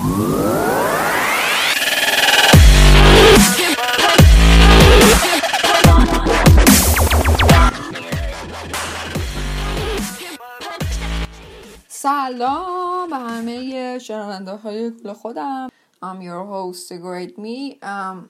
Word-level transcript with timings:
سلام 0.00 0.12
به 13.10 13.16
همه 13.16 13.98
شنونده 13.98 14.52
های 14.52 14.90
کل 14.90 15.12
خودم. 15.12 15.68
I'm 16.02 16.02
your 16.02 16.46
host 16.46 16.88
great 16.88 17.38
me. 17.38 17.78
um, 17.82 18.28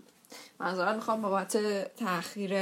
منظورت 0.61 0.95
می‌خوام 0.95 1.23
بابت 1.23 1.57
تاخیر 1.97 2.55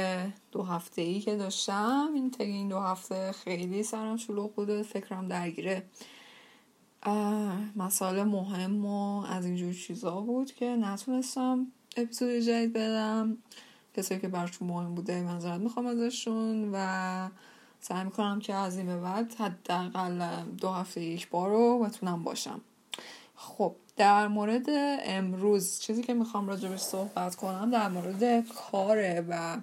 دو 0.51 0.63
هفته 0.63 1.01
ای 1.01 1.19
که 1.19 1.35
داشتم 1.35 2.09
این 2.13 2.31
تگه 2.31 2.45
این 2.45 2.69
دو 2.69 2.79
هفته 2.79 3.31
خیلی 3.31 3.83
سرم 3.83 4.17
شلوغ 4.17 4.55
بوده 4.55 4.83
فکرم 4.83 5.27
درگیره. 5.27 5.83
مسائل 7.75 8.23
مهم 8.23 8.85
و 8.85 9.25
از 9.25 9.45
اینجور 9.45 9.73
چیزا 9.73 10.21
بود 10.21 10.51
که 10.51 10.65
نتونستم 10.65 11.67
اپیزود 11.97 12.29
جدید 12.29 12.73
بدم. 12.73 13.37
کسایی 13.95 14.21
که 14.21 14.27
برشون 14.27 14.67
مهم 14.67 14.95
بوده 14.95 15.21
منظورت 15.21 15.59
می‌خوام 15.59 15.85
ازشون 15.85 16.69
و 16.73 17.29
سعی 17.79 18.03
می‌کنم 18.03 18.39
که 18.39 18.53
از 18.53 18.77
این 18.77 18.87
به 18.87 18.97
بعد 18.97 19.33
حداقل 19.33 20.43
دو 20.45 20.69
هفته 20.69 21.01
یک 21.01 21.29
بار 21.29 21.49
رو 21.49 21.79
بتونم 21.79 22.23
باشم. 22.23 22.61
خب 23.35 23.75
در 23.97 24.27
مورد 24.27 24.65
امروز 25.03 25.79
چیزی 25.79 26.03
که 26.03 26.13
می‌خوام 26.13 26.47
راجبش 26.47 26.79
صحبت 26.79 27.35
کنم 27.35 27.71
در 27.71 27.89
مورد 27.89 28.47
کاره 28.47 29.25
و 29.29 29.57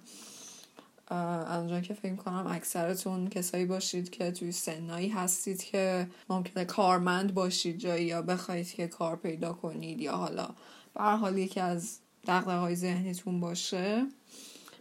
از 1.08 1.82
که 1.82 1.94
فکر 1.94 2.14
کنم 2.14 2.46
اکثرتون 2.46 3.28
کسایی 3.28 3.64
باشید 3.64 4.10
که 4.10 4.30
توی 4.30 4.52
سنایی 4.52 5.08
هستید 5.08 5.62
که 5.62 6.06
ممکنه 6.30 6.64
کارمند 6.64 7.34
باشید 7.34 7.78
جایی 7.78 8.06
یا 8.06 8.22
بخواید 8.22 8.72
که 8.72 8.88
کار 8.88 9.16
پیدا 9.16 9.52
کنید 9.52 10.00
یا 10.00 10.12
حالا. 10.12 10.48
به 10.94 11.02
حال 11.02 11.38
یکی 11.38 11.60
از 11.60 11.98
دقدقهای 12.26 12.76
ذهنیتون 12.76 13.40
باشه. 13.40 14.06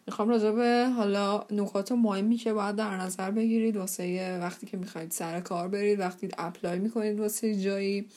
می‌خوام 0.08 0.30
راجع 0.30 0.52
به 0.52 0.90
حالا 0.96 1.44
نکات 1.52 1.92
مهمی 1.92 2.38
که 2.38 2.54
باید 2.54 2.76
در 2.76 2.98
نظر 2.98 3.32
بگیرید 3.32 3.78
واسه 3.78 4.38
وقتی 4.42 4.68
که 4.68 4.78
می‌خواید 4.78 5.12
سر 5.12 5.40
کار 5.40 5.68
برید 5.68 6.00
وقتی 6.00 6.30
اپلای 6.38 6.80
می‌کنید 6.80 7.20
واسه 7.20 7.62
جایی 7.62 8.08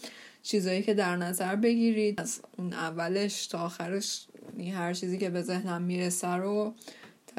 چیزایی 0.43 0.83
که 0.83 0.95
در 0.95 1.17
نظر 1.17 1.56
بگیرید 1.56 2.20
از 2.20 2.41
اون 2.59 2.72
اولش 2.72 3.47
تا 3.47 3.59
آخرش 3.59 4.27
هر 4.72 4.93
چیزی 4.93 5.19
که 5.19 5.31
به 5.31 5.43
ذهنم 5.43 5.83
می‌رسه 5.83 6.28
رو 6.28 6.75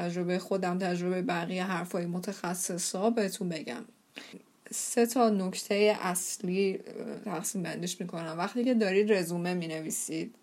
تجربه 0.00 0.38
خودم 0.38 0.78
تجربه 0.78 1.22
بقیه 1.22 1.64
حرفای 1.64 2.06
متخصصا 2.06 3.10
بهتون 3.10 3.48
بگم. 3.48 3.84
سه 4.72 5.06
تا 5.06 5.30
نکته 5.30 5.96
اصلی 6.00 6.78
تقسیم 7.24 7.62
بندش 7.62 8.00
می‌کنم. 8.00 8.34
وقتی 8.38 8.64
که 8.64 8.74
دارید 8.74 9.12
رزومه 9.12 9.54
می‌نویسید 9.54 10.34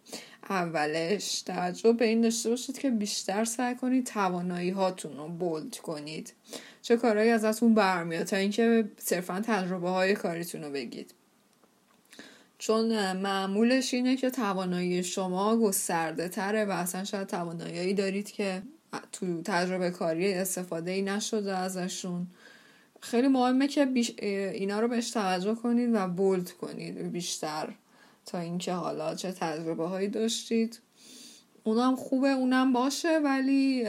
اولش 0.50 1.42
توجه 1.42 1.94
به 1.94 2.06
این 2.06 2.22
داشته 2.22 2.50
باشید 2.50 2.80
که 2.80 2.90
بیشتر 2.90 3.46
سعی 3.46 3.76
کنید 3.76 4.06
توانایی 4.06 4.70
هاتون 4.70 5.18
رو 5.18 5.28
بولد 5.28 5.78
کنید. 5.78 6.34
چه 6.82 6.98
کارهایی 6.98 7.30
ازتون 7.30 7.74
برمیاد 7.74 8.24
تا 8.24 8.38
اینکه 8.38 8.90
صرفا 8.98 9.42
تجربه 9.48 9.90
های 9.90 10.14
کاریتون 10.14 10.64
رو 10.64 10.72
بگید. 10.72 11.14
چون 12.58 13.14
معمولش 13.14 13.94
اینه 13.94 14.16
که 14.16 14.30
توانایی 14.30 15.04
شما 15.04 15.58
گسترده 15.58 16.30
تره 16.30 16.66
و 16.66 16.72
اصلا 16.72 17.04
شاید 17.04 17.28
توانایی 17.28 17.94
دارید 17.94 18.32
که 18.32 18.62
تو 19.12 19.42
تجربه 19.42 19.90
کاری 19.90 20.34
استفاده 20.34 20.92
ای 20.92 21.02
نشده 21.02 21.58
ازشون. 21.58 22.28
خیلی 23.02 23.28
مهمه 23.28 23.68
که 23.68 23.88
اینا 24.54 24.80
رو 24.80 24.88
بهش 24.88 25.12
توجه 25.12 25.56
کنید 25.56 25.90
و 25.94 26.08
بولد 26.08 26.52
کنید 26.52 27.12
بیشتر 27.12 27.74
تا 28.26 28.40
اینکه 28.40 28.74
حالا 28.74 29.16
چه 29.16 29.32
تجربه 29.32 29.88
هایی 29.88 30.08
داشتید. 30.08 30.80
اونم 31.64 31.96
خوبه 31.96 32.28
اونم 32.28 32.74
باشه 32.74 33.20
ولی 33.20 33.86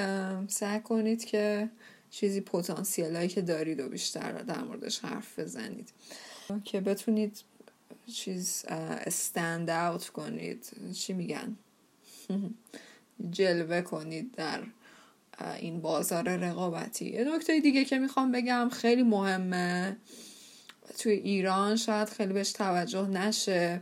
سعی 0.48 0.80
کنید 0.80 1.24
که 1.24 1.68
چیزی 2.10 2.40
پتانسیل 2.40 3.16
هایی 3.16 3.28
که 3.28 3.42
دارید 3.42 3.80
و 3.80 3.88
بیشتر 3.88 4.32
در 4.32 4.62
موردش 4.62 4.98
حرف 4.98 5.38
بزنید. 5.38 5.88
که 6.64 6.80
بتونید 6.80 7.42
چیز 8.12 8.64
استند 8.68 9.70
اوت 9.70 10.08
کنید. 10.08 10.70
چی 10.94 11.12
میگن؟ 11.12 11.56
جلوه 13.30 13.80
کنید 13.80 14.34
در 14.34 14.62
این 15.60 15.80
بازار 15.80 16.36
رقابتی. 16.36 17.04
یه 17.04 17.24
نکته 17.34 17.60
دیگه 17.60 17.84
که 17.84 17.98
می‌خوام 17.98 18.32
بگم 18.32 18.68
خیلی 18.72 19.02
مهمه 19.02 19.96
توی 20.98 21.12
ایران 21.12 21.76
شاید 21.76 22.08
خیلی 22.08 22.32
بهش 22.32 22.52
توجه 22.52 23.08
نشه 23.08 23.80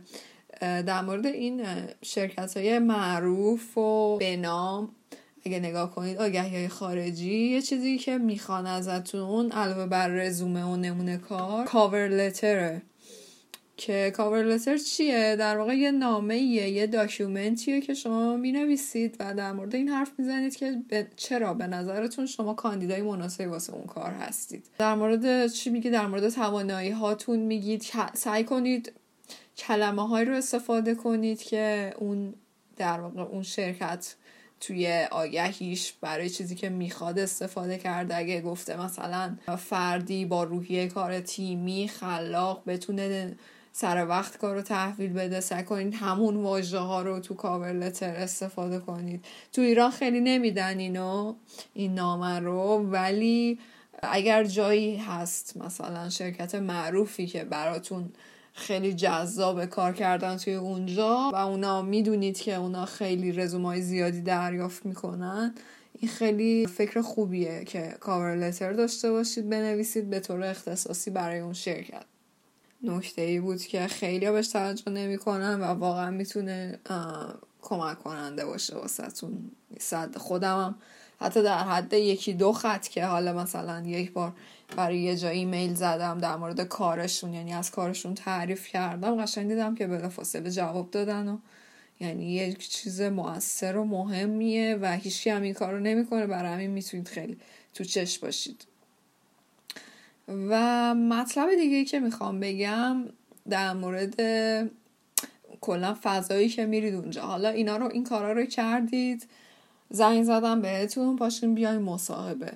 در 0.61 1.01
مورد 1.01 1.25
این 1.25 1.65
شرکت 2.01 2.57
های 2.57 2.79
معروف 2.79 3.77
و 3.77 4.17
به 4.17 4.37
نام 4.37 4.89
اگه 5.45 5.59
نگاه 5.59 5.95
کنید 5.95 6.17
آگهی 6.17 6.55
های 6.55 6.67
خارجی 6.67 7.47
یه 7.47 7.61
چیزی 7.61 7.97
که 7.97 8.17
می‌خوان 8.17 8.67
ازتون 8.67 9.51
علاوه 9.51 9.85
بر 9.85 10.07
رزومه 10.07 10.63
و 10.63 10.75
نمونه 10.75 11.17
کار 11.17 11.65
کاور 11.65 12.07
لتره 12.07 12.81
که 13.77 14.11
کاور 14.15 14.43
لتر 14.43 14.77
چیه؟ 14.77 15.35
در 15.35 15.57
واقع 15.57 15.73
یه 15.73 15.91
نامه 15.91 16.37
یه 16.37 16.87
داکیومنتیه 16.87 17.81
که 17.81 17.93
شما 17.93 18.37
می 18.37 18.51
نویسید 18.51 19.15
و 19.19 19.33
در 19.33 19.51
مورد 19.51 19.75
این 19.75 19.89
حرف 19.89 20.11
می‌زنید 20.17 20.55
که 20.55 20.77
چرا؟ 21.15 21.53
به 21.53 21.67
نظرتون 21.67 22.25
شما 22.25 22.53
کاندیدای 22.53 23.01
مناسبی 23.01 23.45
واسه 23.45 23.73
اون 23.73 23.85
کار 23.85 24.11
هستید. 24.11 24.65
در 24.77 24.95
مورد 24.95 25.47
چی 25.47 25.69
میگید 25.69 25.93
در 25.93 26.07
مورد 26.07 26.29
توانایی 26.29 26.89
هاتون 26.89 27.39
میگید 27.39 27.85
سعی 28.13 28.43
کنید 28.43 28.93
کلمه 29.57 30.07
های 30.07 30.25
رو 30.25 30.35
استفاده 30.35 30.95
کنید 30.95 31.43
که 31.43 31.93
اون 31.97 32.33
در 32.77 32.99
واقع 32.99 33.21
اون 33.21 33.43
شرکت 33.43 34.15
توی 34.59 35.07
آگهیش 35.11 35.93
برای 36.01 36.29
چیزی 36.29 36.55
که 36.55 36.69
می‌خواد 36.69 37.19
استفاده 37.19 37.77
کرده. 37.77 38.17
اگه 38.17 38.41
گفته 38.41 38.81
مثلا 38.81 39.37
فردی 39.57 40.25
با 40.25 40.43
روحیه 40.43 40.87
کار 40.87 41.19
تیمی 41.19 41.87
خلاق 41.87 42.63
بتونه 42.67 43.35
سر 43.79 44.07
وقت 44.07 44.37
کار 44.37 44.55
رو 44.55 44.61
تحویل 44.61 45.13
بده 45.13 45.39
سعی 45.39 45.63
کنید 45.63 45.93
همون 45.93 46.35
واژه 46.35 46.77
ها 46.77 47.01
رو 47.01 47.19
تو 47.19 47.33
کاور 47.33 47.73
لتر 47.73 48.15
استفاده 48.15 48.79
کنید. 48.79 49.25
تو 49.53 49.61
ایران 49.61 49.91
خیلی 49.91 50.21
نمیدن 50.21 50.79
اینو 50.79 51.35
این 51.73 51.93
نامه 51.93 52.39
رو 52.39 52.85
ولی 52.91 53.59
اگر 54.03 54.43
جایی 54.43 54.97
هست 54.97 55.57
مثلا 55.57 56.09
شرکت 56.09 56.55
معروفی 56.55 57.27
که 57.27 57.43
براتون 57.43 58.09
خیلی 58.53 58.93
جذاب 58.93 59.65
کار 59.65 59.93
کردن 59.93 60.37
توی 60.37 60.53
اونجا 60.53 61.29
و 61.33 61.35
اونا 61.35 61.81
می‌دونید 61.81 62.37
که 62.37 62.55
اونا 62.55 62.85
خیلی 62.85 63.31
رزومای 63.31 63.81
زیادی 63.81 64.21
دریافت 64.21 64.85
می‌کنن 64.85 65.55
این 65.99 66.11
خیلی 66.11 66.65
فکر 66.65 67.01
خوبیه 67.01 67.63
که 67.65 67.95
کاور 67.99 68.35
لتر 68.35 68.73
داشته 68.73 69.11
باشید 69.11 69.49
بنویسید 69.49 70.09
به 70.09 70.19
طور 70.19 70.43
اختصاصی 70.43 71.11
برای 71.11 71.39
اون 71.39 71.53
شرکت. 71.53 72.16
نکته 72.83 73.21
ای 73.21 73.39
بود 73.39 73.61
که 73.61 73.87
خیلی 73.87 74.31
بهش 74.31 74.47
توجه 74.47 74.91
نمی‌کنن 74.91 75.61
و 75.61 75.63
واقعا 75.63 76.11
می‌تونه 76.11 76.79
کمک 77.61 77.99
کننده 77.99 78.45
باشه 78.45 78.75
واسهتون. 78.75 79.51
صد 79.79 80.17
خودمم 80.17 80.75
حتی 81.19 81.43
در 81.43 81.63
حد 81.63 81.93
یکی 81.93 82.33
دو 82.33 82.53
خط 82.53 82.87
که 82.87 83.05
حالا 83.05 83.33
مثلا 83.33 83.81
یک 83.81 84.11
بار 84.11 84.33
برای 84.75 84.99
یه 84.99 85.15
جایی 85.15 85.39
ایمیل 85.39 85.73
زدم 85.73 86.17
در 86.17 86.35
مورد 86.35 86.61
کارشون 86.61 87.33
یعنی 87.33 87.53
از 87.53 87.71
کارشون 87.71 88.13
تعریف 88.13 88.67
کردم 88.67 89.23
قشنگ 89.23 89.47
دیدم 89.47 89.75
که 89.75 89.87
بلافاصله 89.87 90.51
جواب 90.51 90.91
دادن 90.91 91.27
و 91.27 91.37
یعنی 91.99 92.33
یک 92.33 92.69
چیز 92.69 93.01
موثر 93.01 93.77
و 93.77 93.85
مهمیه 93.85 94.77
و 94.81 94.95
هیچی 94.95 95.29
هم 95.29 95.41
این 95.41 95.53
کار 95.53 95.73
رو 95.73 95.79
نمی‌کنه. 95.79 96.27
برای 96.27 96.53
همین 96.53 96.71
می‌تونید 96.71 97.07
خیلی 97.07 97.37
تو 97.73 97.83
چش 97.83 98.19
باشید. 98.19 98.66
و 100.27 100.95
مطلب 100.95 101.55
دیگه 101.55 101.85
که 101.85 101.99
می‌خوام 101.99 102.39
بگم 102.39 103.05
در 103.49 103.73
مورد 103.73 104.21
کلا 105.61 105.97
فضایی 106.03 106.49
که 106.49 106.65
میرید 106.65 106.95
اونجا. 106.95 107.21
حالا 107.21 107.49
اینا 107.49 107.77
رو 107.77 107.87
این 107.87 108.03
کارا 108.03 108.31
رو 108.31 108.45
کردید. 108.45 109.27
زنگ 109.89 110.23
زدم 110.23 110.61
بهتون 110.61 111.15
پاشین 111.15 111.55
بیاین 111.55 111.81
مصاحبه. 111.81 112.51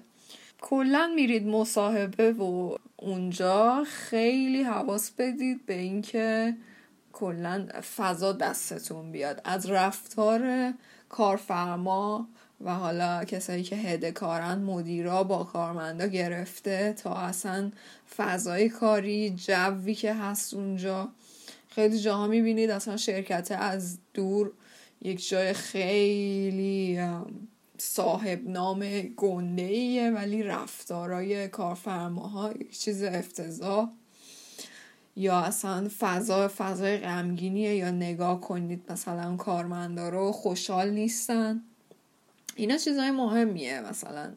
کلا 0.62 1.12
میرید 1.15 1.47
مصاحبه 1.47 2.33
و 2.33 2.75
اونجا 2.97 3.83
خیلی 3.88 4.63
حواس 4.63 5.12
بدید 5.12 5.65
به 5.65 5.73
اینکه 5.73 6.57
کلا 7.13 7.68
فضا 7.97 8.31
دستتون 8.31 9.12
بیاد. 9.12 9.41
از 9.45 9.69
رفتار 9.69 10.73
کارفرما 11.09 12.27
و 12.65 12.75
حالا 12.75 13.23
کسایی 13.23 13.63
که 13.63 13.75
هده 13.75 14.11
کارن 14.11 14.57
مدیرا 14.57 15.23
با 15.23 15.43
کارمندا 15.43 16.07
گرفته 16.07 16.93
تا 16.93 17.15
اصلا 17.15 17.71
فضای 18.17 18.69
کاری 18.69 19.29
جوی 19.29 19.95
که 19.95 20.13
هست 20.13 20.53
اونجا. 20.53 21.09
خیلی 21.69 21.99
جاها 21.99 22.27
می‌بینید 22.27 22.69
اصلا 22.69 22.97
شرکت 22.97 23.51
از 23.59 23.97
دور 24.13 24.51
یک 25.01 25.29
جای 25.29 25.53
خیلی 25.53 26.99
صاحب 27.77 28.47
نام 28.47 29.01
گنده 29.01 29.61
ایه 29.61 30.11
ولی 30.11 30.43
رفتارای 30.43 31.47
کارفرماها 31.47 32.51
یک 32.51 32.79
چیز 32.79 33.03
افتضاح. 33.03 33.89
یا 35.15 35.39
اصلا 35.39 35.89
فضا 35.99 36.47
فضای 36.57 36.97
غمگینیه 36.97 37.75
یا 37.75 37.91
نگاه 37.91 38.41
کنید 38.41 38.91
مثلا 38.91 39.35
کارمندا 39.35 40.09
رو 40.09 40.31
خوشحال 40.31 40.89
نیستن. 40.89 41.61
اینا 42.56 42.77
چیزای 42.77 43.12
مهمیه 43.12 43.81
مثلا 43.81 44.31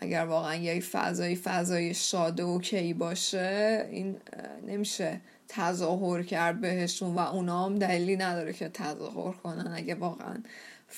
اگر 0.00 0.24
واقعا 0.24 0.54
یه 0.54 0.80
فضای 0.80 1.36
فضای 1.36 1.94
شاد 1.94 2.40
و 2.40 2.46
اوکی 2.46 2.94
باشه 2.94 3.88
این 3.90 4.16
نمیشه 4.66 5.20
تظاهر 5.48 6.22
کرد 6.22 6.60
بهشون 6.60 7.14
و 7.14 7.18
اونا 7.18 7.64
هم 7.64 7.78
دلیلی 7.78 8.16
نداره 8.16 8.52
که 8.52 8.68
تظاهر 8.68 9.32
کنن 9.32 9.72
اگه 9.74 9.94
واقعا 9.94 10.36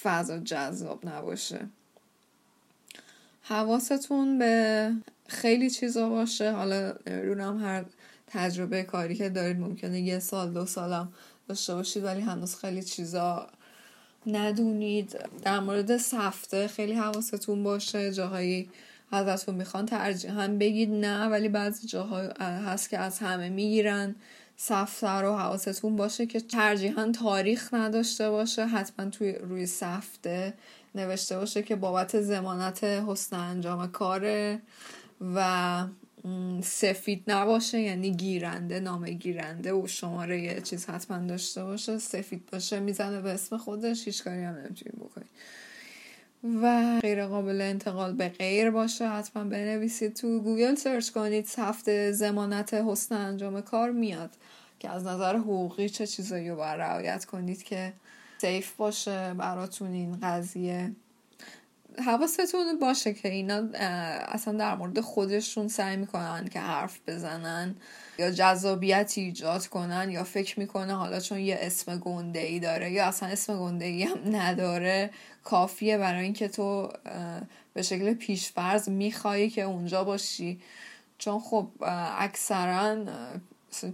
فضا 0.02 0.38
جذاب 0.38 1.08
نباشه. 1.08 1.60
حواستون 3.42 4.38
به 4.38 4.92
خیلی 5.28 5.70
چیزا 5.70 6.08
باشه. 6.08 6.52
حالا 6.52 6.94
نمی‌دونم 7.06 7.64
هر 7.64 7.84
تجربه 8.26 8.82
کاری 8.82 9.14
که 9.14 9.28
دارید 9.28 9.60
ممکنه 9.60 10.00
یه 10.00 10.18
سال 10.18 10.52
دو 10.52 10.66
سالم 10.66 11.12
داشته 11.48 11.74
باشید 11.74 12.04
ولی 12.04 12.20
هنوز 12.20 12.56
خیلی 12.56 12.82
چیزا 12.82 13.50
ندونید 14.26 15.18
در 15.42 15.60
مورد 15.60 15.96
سفته 15.96 16.68
خیلی 16.68 16.92
حواستون 16.92 17.62
باشه 17.62 18.12
جاهایی 18.12 18.70
ازتون 19.12 19.54
می‌خوان 19.54 19.86
ترجیحاً 19.86 20.48
بگید 20.60 20.90
نه 20.90 21.26
ولی 21.26 21.48
بعضی 21.48 21.86
جاها 21.86 22.18
هست 22.40 22.90
که 22.90 22.98
از 22.98 23.18
همه 23.18 23.48
می‌گیرن. 23.48 24.14
سفته 24.56 25.10
رو 25.10 25.36
حواستون 25.36 25.96
باشه 25.96 26.26
که 26.26 26.40
ترجیحاً 26.40 27.12
تاریخ 27.12 27.74
نداشته 27.74 28.30
باشه 28.30 28.66
حتما 28.66 29.10
توی 29.10 29.32
روی 29.32 29.66
سفته 29.66 30.54
نوشته 30.94 31.36
باشه 31.36 31.62
که 31.62 31.76
بابت 31.76 32.20
زمانت 32.20 32.84
حسن 32.84 33.36
انجام 33.36 33.86
کاره 33.86 34.60
و 35.34 35.84
سفید 36.62 37.24
نباشه 37.26 37.80
یعنی 37.80 38.10
گیرنده 38.10 38.80
نام 38.80 39.10
گیرنده 39.10 39.72
و 39.72 39.86
شماره 39.86 40.40
یه 40.40 40.60
چیز 40.60 40.86
حتما 40.86 41.18
داشته 41.18 41.64
باشه. 41.64 41.98
سفید 41.98 42.42
باشه 42.52 42.80
می‌زنه 42.80 43.20
به 43.20 43.30
اسم 43.30 43.56
خودش 43.56 44.04
هیچ 44.04 44.24
کاری 44.24 44.42
هم 44.42 44.54
نمی‌تونی 44.54 44.96
بکنی. 44.96 45.24
و 46.62 46.98
غیر 47.02 47.26
قابل 47.26 47.60
انتقال 47.60 48.12
به 48.12 48.28
غیر 48.28 48.70
باشه 48.70 49.08
حتما 49.08 49.44
بنویسید 49.44 50.14
تو 50.14 50.40
گوگل 50.40 50.74
search 50.74 51.10
کنید. 51.10 51.48
سفته 51.58 52.12
ضمانت 52.12 52.74
حسن 52.74 53.14
انجام 53.14 53.60
کار 53.60 53.90
میاد 53.90 54.30
که 54.78 54.90
از 54.90 55.04
نظر 55.04 55.36
حقوقی 55.36 55.88
چه 55.88 56.06
چیزایی 56.06 56.50
رو 56.50 56.56
باید 56.56 56.80
رعایت 56.80 57.24
کنید 57.24 57.62
که 57.62 57.92
safe 58.38 58.72
باشه 58.76 59.34
براتون 59.34 59.92
این 59.92 60.18
قضیه. 60.22 60.92
حواستون 62.00 62.78
باشه 62.80 63.14
که 63.14 63.28
اینا 63.28 63.62
اصلا 64.28 64.58
در 64.58 64.74
مورد 64.74 65.00
خودشون 65.00 65.68
سعی 65.68 65.96
می‌کنن 65.96 66.48
که 66.48 66.60
حرف 66.60 66.98
بزنن 67.06 67.74
یا 68.18 68.30
جذابیت 68.30 69.12
ایجاد 69.16 69.66
کنن 69.66 70.10
یا 70.10 70.24
فکر 70.24 70.60
می‌کنه 70.60 70.94
حالا 70.94 71.20
چون 71.20 71.38
یه 71.38 71.58
اسم 71.60 71.98
گنده 71.98 72.38
ای 72.38 72.60
داره 72.60 72.90
یا 72.90 73.06
اصلا 73.06 73.28
اسم 73.28 73.58
گنده 73.58 73.84
ای 73.84 74.02
هم 74.02 74.36
نداره 74.36 75.10
کافیه 75.44 75.98
برای 75.98 76.24
اینکه 76.24 76.48
تو 76.48 76.92
به 77.74 77.82
شکل 77.82 78.14
پیشفرز 78.14 78.88
میخوایی 78.88 79.50
که 79.50 79.62
اونجا 79.62 80.04
باشی. 80.04 80.60
چون 81.18 81.40
خب 81.40 81.68
اکثرا 82.18 83.04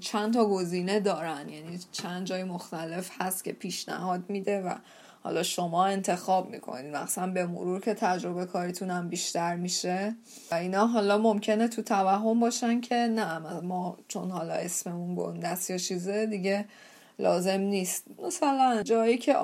چند 0.01 0.35
تا 0.35 0.45
گزینه 0.45 1.01
دارن. 1.01 1.49
یعنی 1.49 1.79
چند 1.93 2.27
جای 2.27 2.45
مختلف 2.45 3.11
هست 3.21 3.45
که 3.45 3.53
پیشنهاد 3.53 4.31
میده 4.31 4.61
و 4.61 4.75
حالا 5.27 5.43
شما 5.43 5.87
انتخاب 5.87 6.51
می‌کنید 6.51 6.97
مثلا 6.97 7.33
به 7.33 7.47
مرور 7.47 7.81
که 7.81 7.95
تجربه 7.95 8.47
کاریتون 8.47 8.91
هم 8.91 9.09
بیشتر 9.09 9.57
میشه. 9.57 10.17
و 10.51 10.55
اینا 10.55 10.87
حالا 10.87 11.19
ممکنه 11.19 11.69
تو 11.69 11.83
توهم 11.83 12.41
باشن 12.41 12.81
که 12.81 12.95
نه 12.95 13.39
ما 13.61 13.97
چون 14.09 14.31
حالا 14.31 14.55
اسممون 14.55 15.15
گندست 15.17 15.71
یا 15.71 15.79
چیزه 15.79 16.27
دیگه 16.27 16.65
لازم 17.19 17.61
نیست. 17.61 18.05
مثلا 18.27 18.83
جایی 18.83 19.19
که 19.19 19.37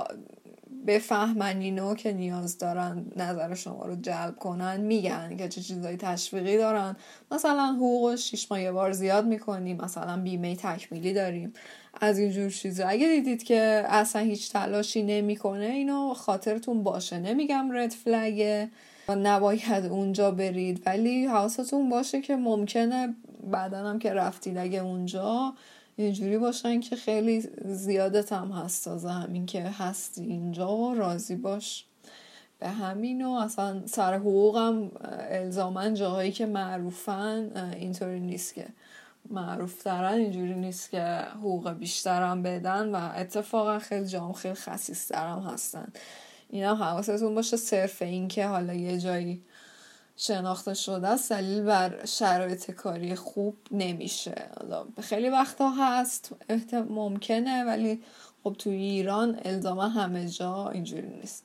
بفهمن 0.86 1.60
اینو 1.60 1.94
که 1.94 2.12
نیاز 2.12 2.58
دارن 2.58 3.04
نظر 3.16 3.54
شما 3.54 3.86
رو 3.86 3.96
جلب 3.96 4.36
کنن 4.36 4.80
میگن 4.80 5.36
که 5.36 5.48
چه 5.48 5.60
چیزایی 5.60 5.96
تشویقی 5.96 6.58
دارن. 6.58 6.96
مثلا 7.30 7.72
حقوق 7.76 8.14
شیش 8.14 8.50
ماه 8.50 8.62
یه 8.62 8.72
بار 8.72 8.92
زیاد 8.92 9.26
می‌کنیم 9.26 9.76
مثلا 9.76 10.22
بیمه 10.22 10.56
تکمیلی 10.56 11.12
داریم. 11.12 11.52
از 12.00 12.18
اینجور 12.18 12.50
چیزا. 12.50 12.86
اگه 12.86 13.06
دیدید 13.06 13.42
که 13.42 13.84
اصلا 13.88 14.22
هیچ 14.22 14.52
تلاشی 14.52 15.02
نمی‌کنه 15.02 15.64
اینو 15.64 16.14
خاطرتون 16.14 16.82
باشه. 16.82 17.18
نمیگم 17.18 17.68
رد 17.72 17.90
فلگه 17.90 18.70
نباید 19.08 19.86
اونجا 19.90 20.30
برید 20.30 20.82
ولی 20.86 21.26
حواستون 21.26 21.88
باشه 21.88 22.20
که 22.20 22.36
ممکنه 22.36 23.14
بعدا 23.50 23.78
هم 23.78 23.98
که 23.98 24.12
رفتید 24.12 24.58
اگه 24.58 24.78
اونجا 24.78 25.54
اینجوری 25.96 26.38
باشن 26.38 26.80
که 26.80 26.96
خیلی 26.96 27.40
زیادت 27.64 28.32
هم 28.32 28.52
هست 28.52 28.84
تازه 28.84 29.10
همین 29.10 29.46
که 29.46 29.62
هستی 29.62 30.22
اینجا 30.22 30.76
و 30.76 30.94
راضی 30.94 31.36
باش. 31.36 31.84
به 32.58 32.68
همین 32.68 33.24
و 33.24 33.30
اصلا 33.30 33.86
سر 33.86 34.14
حقوقم 34.14 34.90
الزامن 35.30 35.94
جاهایی 35.94 36.32
که 36.32 36.46
معروفن 36.46 37.72
اینطوری 37.76 38.20
نیست 38.20 38.54
که 38.54 38.66
معروف 39.30 39.82
دارن 39.82 40.14
اینجوری 40.14 40.54
نیست 40.54 40.90
که 40.90 41.24
حقوق 41.38 41.70
بیشترم 41.72 42.42
بدن 42.42 42.94
و 42.94 43.10
اتفاقا 43.16 43.78
خیلی 43.78 44.06
جام 44.06 44.32
خیلی 44.32 44.54
خصیص 44.54 45.12
درم 45.12 45.42
هستن. 45.42 45.92
اینا 46.50 46.74
حواستون 46.74 47.34
باشه 47.34 47.56
صرف 47.56 48.02
این 48.02 48.28
که 48.28 48.46
حالا 48.46 48.74
یه 48.74 48.98
جایی 48.98 49.42
شناخته 50.16 50.74
شده 50.74 51.08
است 51.08 51.32
دلیل 51.32 51.62
بر 51.62 52.04
شرایط 52.04 52.70
کاری 52.70 53.14
خوب 53.14 53.56
نمیشه. 53.70 54.34
خیلی 55.00 55.28
وقتا 55.28 55.70
هست 55.70 56.32
ممکنه 56.88 57.64
ولی 57.64 58.02
خب 58.44 58.56
توی 58.58 58.74
ایران 58.74 59.40
الزاما 59.44 59.88
همه 59.88 60.28
جا 60.28 60.68
اینجوری 60.68 61.08
نیست. 61.08 61.44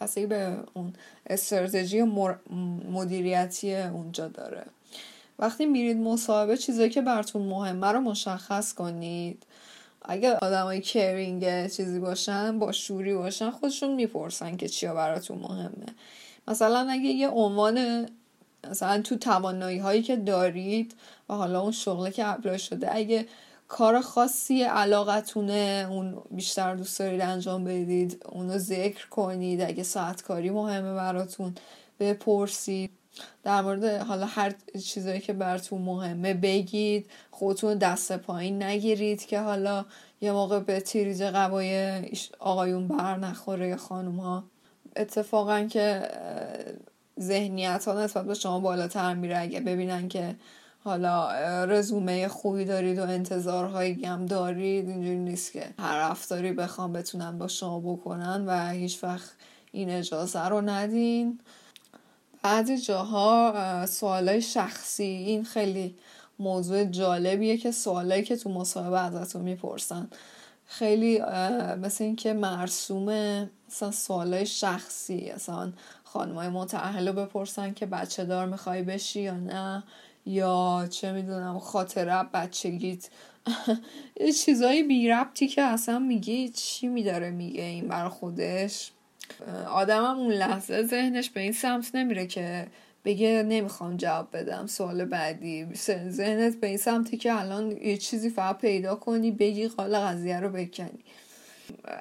پس 0.00 0.18
به 0.18 0.56
اون 0.74 0.92
استراتژی 1.26 2.02
مدیریتی 2.92 3.76
اونجا 3.76 4.28
داره. 4.28 4.66
وقتی 5.38 5.66
میرید 5.66 5.96
مصاحبه 5.96 6.56
چیزایی 6.56 6.90
که 6.90 7.02
براتون 7.02 7.42
مهمه 7.42 7.86
رو 7.86 8.00
مشخص 8.00 8.74
کنید. 8.74 9.42
اگه 10.02 10.34
آدمای 10.34 10.80
کرینگ 10.80 11.70
چیزی 11.70 12.00
باشن 12.00 12.58
با 12.58 12.72
شوری 12.72 13.14
باشن 13.14 13.50
خودشون 13.50 13.94
می‌پرسن 13.94 14.56
که 14.56 14.68
چیا 14.68 14.94
براتون 14.94 15.38
مهمه. 15.38 15.86
مثلا 16.48 16.86
اگه 16.90 17.08
یه 17.08 17.28
عنوان 17.28 18.08
مثلا 18.70 19.02
تو 19.02 19.16
توانایی 19.16 19.78
هایی 19.78 20.02
که 20.02 20.16
دارید 20.16 20.94
و 21.28 21.34
حالا 21.34 21.60
اون 21.60 21.72
شغله 21.72 22.10
که 22.10 22.26
اپلای 22.28 22.58
شده 22.58 22.94
اگه 22.94 23.26
کار 23.68 24.00
خاصی 24.00 24.62
علاقتونه 24.62 25.86
اون 25.90 26.22
بیشتر 26.30 26.74
دوست 26.74 26.98
دارید 26.98 27.20
انجام 27.20 27.64
بدید 27.64 28.22
اونو 28.28 28.58
ذکر 28.58 29.08
کنید 29.08 29.60
اگه 29.60 29.82
ساعت 29.82 30.22
کاری 30.22 30.50
مهمه 30.50 30.94
براتون 30.94 31.54
بپرسید. 32.00 32.90
در 33.42 33.60
مورد 33.60 33.84
حالا 33.84 34.26
هر 34.26 34.54
چیزایی 34.84 35.20
که 35.20 35.32
براتون 35.32 35.82
مهمه 35.82 36.34
بگید 36.34 37.10
خودتون 37.30 37.78
دست 37.78 38.12
پایین 38.12 38.62
نگیرید 38.62 39.26
که 39.26 39.40
حالا 39.40 39.84
یه 40.20 40.32
موقع 40.32 40.60
به 40.60 40.80
تیریج 40.80 41.22
قوای 41.22 42.02
آقایون 42.38 42.88
بر 42.88 43.16
نخوره 43.16 43.68
یا 43.68 43.76
خانوم 43.76 44.20
ها 44.20 44.44
اتفاقا 44.96 45.62
که 45.70 46.08
ذهنیت 47.20 47.84
ها 47.84 48.04
نسبت 48.04 48.24
به 48.24 48.34
شما 48.34 48.60
بالاتر 48.60 49.14
میره. 49.14 49.38
اگه 49.38 49.60
ببینن 49.60 50.08
که 50.08 50.36
حالا 50.84 51.30
رزومه 51.64 52.28
خوبی 52.28 52.64
دارید 52.64 52.98
و 52.98 53.02
انتظارهایی 53.02 54.04
هم 54.04 54.26
دارید 54.26 54.88
اینجوری 54.88 55.18
نیست 55.18 55.52
که 55.52 55.66
هر 55.78 56.10
رفتاری 56.10 56.52
بخوام 56.52 56.92
بتونن 56.92 57.38
با 57.38 57.48
شما 57.48 57.80
بکنن 57.80 58.44
و 58.46 58.70
هیچ 58.70 59.04
وقت 59.04 59.30
این 59.72 59.90
اجازه 59.90 60.44
رو 60.48 60.60
ندین. 60.60 61.38
بعضی 62.42 62.78
جاها 62.78 63.86
سوالای 63.86 64.42
شخصی 64.42 65.02
این 65.02 65.44
خیلی 65.44 65.94
موضوع 66.38 66.84
جالبیه 66.84 67.56
که 67.56 67.70
سوالایی 67.70 68.22
که 68.22 68.36
تو 68.36 68.50
مصاحبه 68.50 69.00
ازتون 69.00 69.42
می‌پرسن. 69.42 70.08
خیلی 70.66 71.20
مثل 71.82 72.04
اینکه 72.04 72.32
مرسومه 72.32 73.50
مثلا 73.68 73.90
سوالای 73.90 74.46
شخصی 74.46 75.32
مثلا 75.34 75.72
خانمای 76.04 76.48
متعهل 76.48 77.08
رو 77.08 77.14
بپرسن 77.14 77.72
که 77.72 77.86
بچه 77.86 78.24
دار 78.24 78.46
می‌خوای 78.46 78.82
بشی 78.82 79.20
یا 79.20 79.36
نه 79.36 79.82
یا 80.26 80.86
چه 80.90 81.12
می‌دونم 81.12 81.58
خاطره 81.58 82.22
بچگیت. 82.22 83.08
یه 84.20 84.32
چیزایی 84.32 84.82
بی 84.82 85.08
ربطی 85.08 85.48
که 85.48 85.62
اصلا 85.62 85.98
میگی 85.98 86.48
چی 86.48 86.88
میداره 86.88 87.30
میگه 87.30 87.62
این 87.62 87.88
بر 87.88 88.08
خودش؟ 88.08 88.90
آدمم 89.68 90.18
اون 90.18 90.32
لحظه 90.32 90.82
ذهنش 90.82 91.30
به 91.30 91.40
این 91.40 91.52
سمت 91.52 91.94
نمیره 91.94 92.26
که 92.26 92.66
بگه 93.04 93.42
نمی‌خوام 93.48 93.96
جواب 93.96 94.36
بدم 94.36 94.66
سوال 94.66 95.04
بعدی. 95.04 95.66
ذهنت 96.08 96.56
به 96.60 96.66
این 96.66 96.76
سمتی 96.76 97.16
که 97.16 97.40
الان 97.40 97.70
یه 97.72 97.96
چیزی 97.96 98.30
فقط 98.30 98.58
پیدا 98.58 98.94
کنی 98.94 99.30
بگی 99.30 99.68
قال 99.68 99.98
قضیه 99.98 100.40
رو 100.40 100.48
بکنی. 100.48 101.04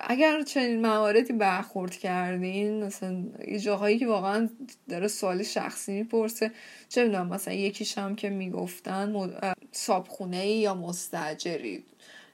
اگر 0.02 0.42
چنین 0.44 0.82
مواردی 0.82 1.34
برخورد 1.34 1.96
کردین 1.96 2.84
مثلا 2.84 3.24
یه 3.48 3.60
جاهایی 3.60 4.00
که 4.00 4.08
واقعا 4.08 4.50
داره 4.90 5.08
سوال 5.08 5.44
شخصی 5.44 5.92
می‌پرسه 5.92 6.52
چه 6.90 7.04
می‌دونم 7.04 7.28
مثلا 7.28 7.54
یکیش 7.54 7.98
هم 7.98 8.16
که 8.16 8.30
می‌گفتن 8.30 9.32
صابخونه 9.72 10.38
ای 10.38 10.58
یا 10.58 10.74
مستجری 10.76 11.84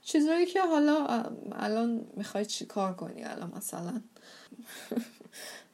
چیزایی 0.01 0.45
که 0.45 0.61
حالا 0.61 1.23
الان 1.51 2.01
می‌خوای 2.17 2.45
چی 2.45 2.65
کار 2.65 2.93
کنی 2.93 3.23
الان 3.23 3.53
مثلا؟ 3.57 4.01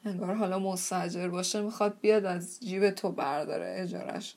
انگار 0.06 0.34
حالا 0.34 0.58
مستجر 0.58 1.28
باشه 1.28 1.60
می‌خواد 1.60 1.96
بیاد 2.00 2.24
از 2.24 2.60
جیب 2.60 2.90
تو 2.90 3.12
برداره 3.12 3.76
اجارش. 3.78 4.34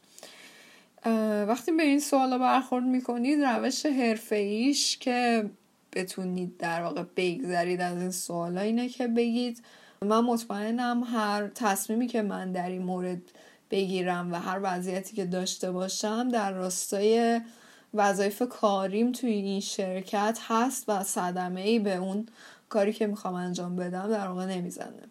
وقتی 1.47 1.71
به 1.71 1.83
این 1.83 1.99
سوالا 1.99 2.37
برخورد 2.37 2.83
می‌کنید 2.83 3.43
روش 3.43 3.85
ایش 4.31 4.97
که 4.97 5.49
بتونید 5.93 6.57
در 6.57 6.83
واقع 6.83 7.03
بگذرید 7.15 7.81
از 7.81 8.01
این 8.01 8.11
سوالا 8.11 8.61
اینه 8.61 8.89
که 8.89 9.07
بگید 9.07 9.63
من 10.01 10.19
مطمئنم 10.19 11.03
هر 11.03 11.47
تصمیمی 11.47 12.07
که 12.07 12.21
من 12.21 12.51
در 12.51 12.69
این 12.69 12.81
مورد 12.81 13.21
بگیرم 13.71 14.31
و 14.31 14.35
هر 14.35 14.59
وضعیتی 14.63 15.15
که 15.15 15.25
داشته 15.25 15.71
باشم 15.71 16.29
در 16.29 16.51
راستای 16.51 17.41
وظایف 17.93 18.41
کاریم 18.49 19.11
توی 19.11 19.31
این 19.31 19.59
شرکت 19.59 20.39
هست 20.47 20.89
و 20.89 21.03
صدمه 21.03 21.61
ای 21.61 21.79
به 21.79 21.95
اون 21.95 22.27
کاری 22.69 22.93
که 22.93 23.07
می‌خوام 23.07 23.33
انجام 23.33 23.75
بدم 23.75 24.09
در 24.09 24.27
واقع 24.27 24.45
نمی‌زنه. 24.45 25.03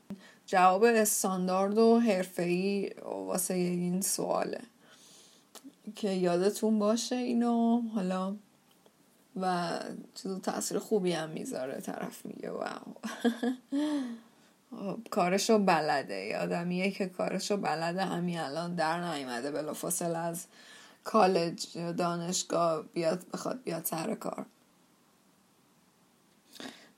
جواب 0.49 0.85
استاندارد 0.85 1.79
و 1.79 2.01
حرفه‌ای 2.01 2.91
واسه 3.05 3.55
این 3.55 4.01
سواله. 4.01 4.61
که 5.97 6.11
یادتون 6.11 6.79
باشه 6.79 7.17
اینو 7.17 7.83
حالا 7.95 8.37
و 9.41 9.79
چیز 10.15 10.41
تاثیر 10.41 10.79
خوبی 10.79 11.13
هم 11.13 11.31
می‌ذاره 11.31 11.81
طرف 11.81 12.27
میگه 12.27 12.51
واو. 12.51 12.95
کارشو 15.11 15.59
بلده. 15.59 16.39
آدمیه 16.39 16.91
که 16.91 17.07
کارشو 17.07 17.57
بلده. 17.57 18.05
همین 18.05 18.39
الان 18.39 18.75
در 18.75 19.15
نیومده 19.15 19.51
بلافاصله 19.51 20.19
از 20.19 20.47
کالج 21.05 21.79
دانشگاه 21.79 22.83
بیاد 22.83 23.25
بخواد 23.33 23.63
بیاد 23.63 23.85
سر 23.85 24.15
کار. 24.15 24.47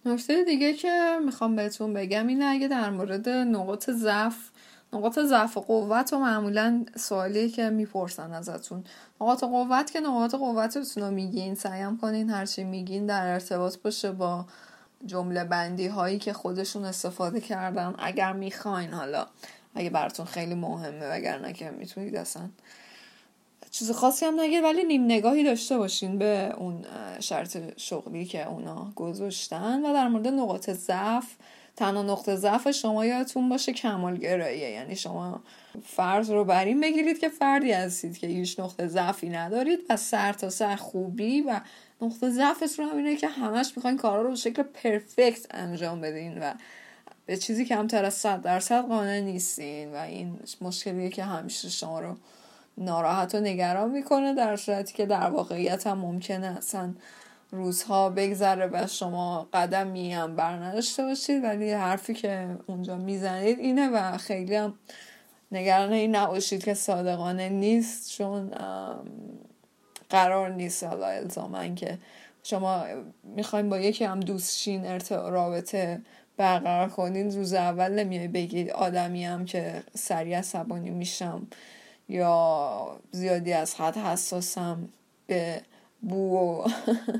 نکته 0.04 0.44
دیگه 0.44 0.72
که 0.72 1.18
می‌خوام 1.24 1.56
بهتون 1.56 1.94
بگم 1.94 2.26
اینه 2.26 2.44
اگه 2.44 2.68
در 2.68 2.90
مورد 2.90 3.28
نقاط 3.28 3.90
ضعف 3.90 4.36
نقاط 4.92 5.18
ضعف 5.18 5.56
و 5.56 5.60
قوت 5.60 6.12
و 6.12 6.18
معمولا 6.18 6.84
سوالی 6.96 7.50
که 7.50 7.70
می‌پرسن 7.70 8.32
ازتون. 8.32 8.84
نقاط 9.20 9.44
قوت 9.44 9.90
که 9.90 10.00
نقاط 10.00 10.34
قوتتون 10.34 11.02
رو 11.02 11.10
میگین 11.10 11.54
سعیم 11.54 11.98
کنین 11.98 12.30
هرچی 12.30 12.64
میگین 12.64 13.06
در 13.06 13.32
ارتباط 13.32 13.76
باشه 13.78 14.12
با 14.12 14.46
جمله 15.06 15.44
بندی 15.44 15.86
هایی 15.86 16.18
که 16.18 16.32
خودشون 16.32 16.84
استفاده 16.84 17.40
کردن. 17.40 17.94
اگر 17.98 18.32
می‌خواین 18.32 18.92
حالا 18.92 19.26
اگه 19.74 19.90
براتون 19.90 20.26
خیلی 20.26 20.54
مهمه 20.54 21.10
وگرنه 21.10 21.52
که 21.52 21.70
می‌تونید 21.70 22.16
اصلا 22.16 22.42
چیز 23.70 23.90
خاصی 23.90 24.26
هم 24.26 24.40
نگید 24.40 24.64
ولی 24.64 24.84
نیم 24.84 25.04
نگاهی 25.04 25.44
داشته 25.44 25.78
باشین 25.78 26.18
به 26.18 26.54
اون 26.58 26.84
شرط 27.20 27.58
شغلی 27.76 28.24
که 28.24 28.48
اونا 28.48 28.92
گذاشتن 28.96 29.82
و 29.82 29.92
در 29.92 30.08
مورد 30.08 30.28
نقاط 30.28 30.70
ضعف 30.70 31.36
تنها 31.76 32.02
نقطه 32.02 32.36
ضعف 32.36 32.70
شما 32.70 33.06
یادتون 33.06 33.48
باشه 33.48 33.72
کمالگراییه. 33.72 34.70
یعنی 34.70 34.96
شما 34.96 35.42
فرض 35.84 36.30
رو 36.30 36.44
بر 36.44 36.64
این 36.64 36.80
بگیرید 36.80 37.18
که 37.18 37.28
فردی 37.28 37.72
هستید 37.72 38.18
که 38.18 38.26
هیچ 38.26 38.60
نقطه 38.60 38.86
ضعفی 38.86 39.28
ندارید 39.28 39.78
و 39.90 39.96
سر 39.96 40.32
تا 40.32 40.50
سر 40.50 40.76
خوبی 40.76 41.40
و 41.40 41.60
نقطه 42.02 42.30
ضعفت 42.30 42.78
رو 42.78 42.86
همینه 42.86 43.16
که 43.16 43.28
همش 43.28 43.72
می‌خواین 43.76 43.96
کارا 43.96 44.22
رو 44.22 44.28
به 44.28 44.36
شکل 44.36 44.62
پرفکت 44.62 45.46
انجام 45.50 46.00
بدین 46.00 46.38
و 46.38 46.54
به 47.26 47.36
چیزی 47.36 47.64
کمتر 47.64 48.04
از 48.04 48.14
صد 48.14 48.42
درصد 48.42 48.80
قانع 48.80 49.20
نیستین 49.20 49.92
و 49.92 49.96
این 49.96 50.38
مشکلیه 50.60 51.08
که 51.08 51.24
همیشه 51.24 51.68
شما 51.68 52.00
رو 52.00 52.16
ناراحت 52.80 53.34
و 53.34 53.40
نگران 53.40 53.90
می‌کنه 53.90 54.34
در 54.34 54.56
صورتی 54.56 54.94
که 54.94 55.06
در 55.06 55.30
واقعیت 55.30 55.86
هم 55.86 55.98
ممکنه 55.98 56.46
اصلا 56.46 56.94
روزها 57.50 58.10
بگذره 58.10 58.66
و 58.72 58.86
شما 58.86 59.48
قدمی 59.52 60.14
هم 60.14 60.36
برنداشته 60.36 61.02
باشید. 61.02 61.44
ولی 61.44 61.72
حرفی 61.72 62.14
که 62.14 62.48
اونجا 62.66 62.96
می‌زنید 62.96 63.58
اینه 63.58 63.88
و 63.88 64.18
خیلی 64.18 64.54
هم 64.56 64.74
نگران 65.52 65.92
این 65.92 66.16
نباشید 66.16 66.64
که 66.64 66.74
صادقانه 66.74 67.48
نیست 67.48 68.16
چون 68.16 68.50
قرار 70.10 70.50
نیست 70.50 70.84
حالا 70.84 71.06
الزامن 71.06 71.74
که 71.74 71.98
شما 72.42 72.84
می‌خوایم 73.24 73.68
با 73.68 73.78
یکی 73.78 74.04
هم 74.04 74.20
دوستشین 74.20 75.00
رابطه 75.10 76.00
برقرار 76.36 76.88
کنین 76.88 77.30
روز 77.36 77.54
اول 77.54 77.92
نمیای 77.92 78.28
بگید 78.28 78.70
آدمی 78.70 79.24
هم 79.24 79.44
که 79.44 79.82
سریع 79.94 80.38
عصبانی 80.38 80.90
میشم. 80.90 81.46
یا 82.10 83.00
زیادی 83.10 83.52
از 83.52 83.74
حد 83.74 83.96
حساسم 83.96 84.88
به 85.26 85.62
بو 86.02 86.38
و 86.38 86.68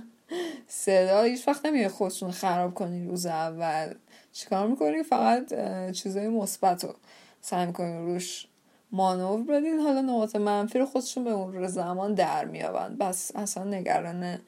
صدا 0.68 1.22
هیچ 1.22 1.48
وقت 1.48 1.66
نمیه 1.66 1.88
خودتون 1.88 2.30
خراب 2.30 2.74
کنی 2.74 3.06
روز 3.08 3.26
اول. 3.26 3.94
چیکار 4.32 4.66
می‌کنی؟ 4.66 5.02
فقط 5.02 5.54
چیزای 5.92 6.28
مثبت 6.28 6.84
رو 6.84 6.94
سعی 7.40 7.66
می‌کنی 7.66 7.96
روش 7.98 8.46
مانور 8.92 9.42
بدین. 9.42 9.78
حالا 9.78 10.00
نقاط 10.00 10.36
منفی 10.36 10.78
رو 10.78 10.86
خودشون 10.86 11.24
به 11.24 11.30
اون 11.30 11.66
زمان 11.66 12.14
در 12.14 12.44
میابند 12.44 12.98
بس 12.98 13.36
اصلا 13.36 13.64
نگران 13.64 14.38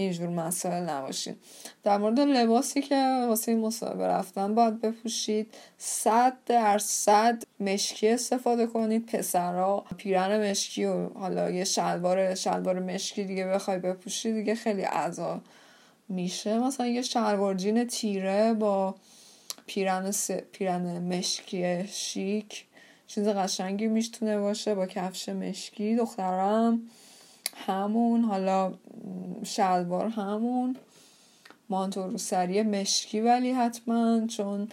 اینجور 0.00 0.28
مسائل 0.28 0.82
نباشید 0.82 1.36
در 1.84 1.98
مورد 1.98 2.20
لباسی 2.20 2.82
که 2.82 3.24
واسه 3.28 3.52
این 3.52 3.60
مصاحبه 3.60 4.06
رفتن 4.06 4.54
باید 4.54 4.80
بپوشید 4.80 5.54
صد 5.78 6.36
درصد 6.46 7.42
مشکی 7.60 8.08
استفاده 8.08 8.66
کنید. 8.66 9.06
پسرا 9.06 9.84
پیرن 9.96 10.50
مشکی 10.50 10.84
و 10.84 11.08
حالا 11.08 11.50
یه 11.50 11.64
شلوار 11.64 12.34
شلوار 12.34 12.78
مشکی 12.78 13.24
دیگه 13.24 13.46
بخوای 13.46 13.78
بپوشید 13.78 14.34
دیگه 14.34 14.54
خیلی 14.54 14.82
عذا 14.82 15.40
میشه. 16.08 16.58
مثلا 16.58 16.86
یه 16.86 17.02
شلوار 17.02 17.54
جین 17.54 17.84
تیره 17.84 18.54
با 18.54 18.94
پیرن, 19.66 20.10
س... 20.10 20.30
پیرن 20.30 20.98
مشکی 20.98 21.86
شیک 21.86 22.64
چیز 23.06 23.28
قشنگی 23.28 23.86
میشتونه 23.86 24.38
باشه 24.38 24.74
با 24.74 24.86
کفش 24.86 25.28
مشکی. 25.28 25.96
دخترم 25.96 26.80
همون 27.66 28.22
حالا 28.22 28.74
شلوار 29.44 30.06
همون 30.06 30.76
مانتو 31.68 32.02
روسری 32.02 32.62
مشکی 32.62 33.20
ولی 33.20 33.52
حتما 33.52 34.26
چون 34.26 34.68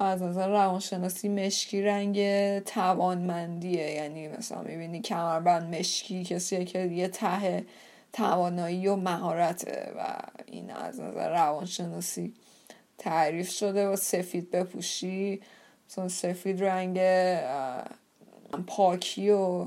از 0.00 0.22
نظر 0.22 0.48
روانشناسی 0.48 1.28
مشکی 1.28 1.82
رنگ 1.82 2.18
توانمندیه. 2.58 3.90
یعنی 3.90 4.28
مثلا 4.28 4.62
می‌بینی 4.62 5.00
کمربند 5.00 5.74
مشکی 5.74 6.24
کسی 6.24 6.64
که 6.64 6.78
یه 6.78 7.08
ته 7.08 7.66
توانایی 8.12 8.86
و 8.86 8.96
مهارته 8.96 9.92
و 9.98 10.18
این 10.46 10.70
از 10.70 11.00
نظر 11.00 11.30
روانشناسی 11.30 12.34
تعریف 12.98 13.50
شده 13.50 13.86
و 13.86 13.96
سفید 13.96 14.50
بپوشی. 14.50 15.40
مثلا 15.88 16.08
سفید 16.08 16.64
رنگ 16.64 17.00
پاکی 18.66 19.30
و 19.30 19.66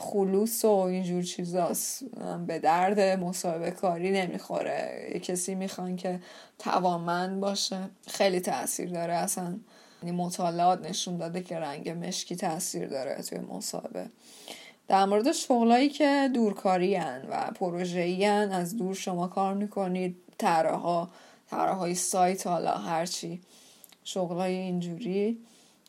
خلوص 0.00 0.64
و 0.64 0.68
اینجور 0.68 1.22
چیزاست. 1.22 2.04
به 2.46 2.58
درد 2.58 3.00
مصاحبه 3.00 3.70
کاری 3.70 4.10
نمی‌خوره. 4.10 5.10
یه 5.14 5.20
کسی 5.20 5.54
می‌خوان 5.54 5.96
که 5.96 6.20
توانمند 6.58 7.40
باشه. 7.40 7.78
خیلی 8.06 8.40
تاثیر 8.40 8.90
داره. 8.90 9.14
اصلا 9.14 9.58
یعنی 10.02 10.16
مطالعات 10.16 10.86
نشون 10.86 11.16
داده 11.16 11.42
که 11.42 11.58
رنگ 11.58 11.88
مشکی 11.88 12.36
تاثیر 12.36 12.88
داره 12.88 13.22
توی 13.22 13.38
مصاحبه. 13.38 14.06
در 14.88 15.04
مورد 15.04 15.32
شغلایی 15.32 15.88
که 15.88 16.30
دورکاری 16.34 16.94
هن 16.94 17.26
و 17.30 17.50
پروژه‌ای 17.54 18.24
از 18.24 18.76
دور 18.76 18.94
شما 18.94 19.28
کار 19.28 19.54
می‌کنید. 19.54 20.16
طراحا 20.38 21.08
های 21.50 21.94
سایت 21.94 22.46
حالا 22.46 22.72
هرچی 22.72 23.40
شغلای 24.04 24.54
اینجوری. 24.54 25.38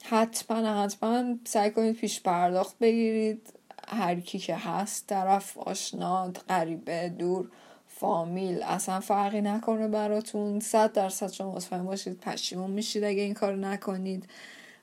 حتما 0.04 0.84
حتما 0.84 1.36
سعی 1.46 1.72
کنید 1.72 1.96
پیش 1.96 2.22
پرداخت 2.22 2.80
بگیرید. 2.80 3.54
هر 3.90 4.20
کی 4.20 4.40
که 4.40 4.56
هست 4.56 5.08
طرف 5.08 5.58
آشنا 5.58 6.32
غریبه 6.50 7.10
دور 7.10 7.50
فامیل 7.88 8.64
اصلا 8.64 9.00
فرقی 9.00 9.42
نکنه 9.42 9.88
براتون. 9.88 10.60
صد 10.60 10.94
درصد 10.94 11.32
شما 11.32 11.52
مطمئن 11.52 11.84
باشید 11.84 12.20
پشیمون 12.20 12.72
میشید 12.72 13.04
اگه 13.04 13.22
این 13.22 13.34
کار 13.34 13.56
نکنید 13.56 14.30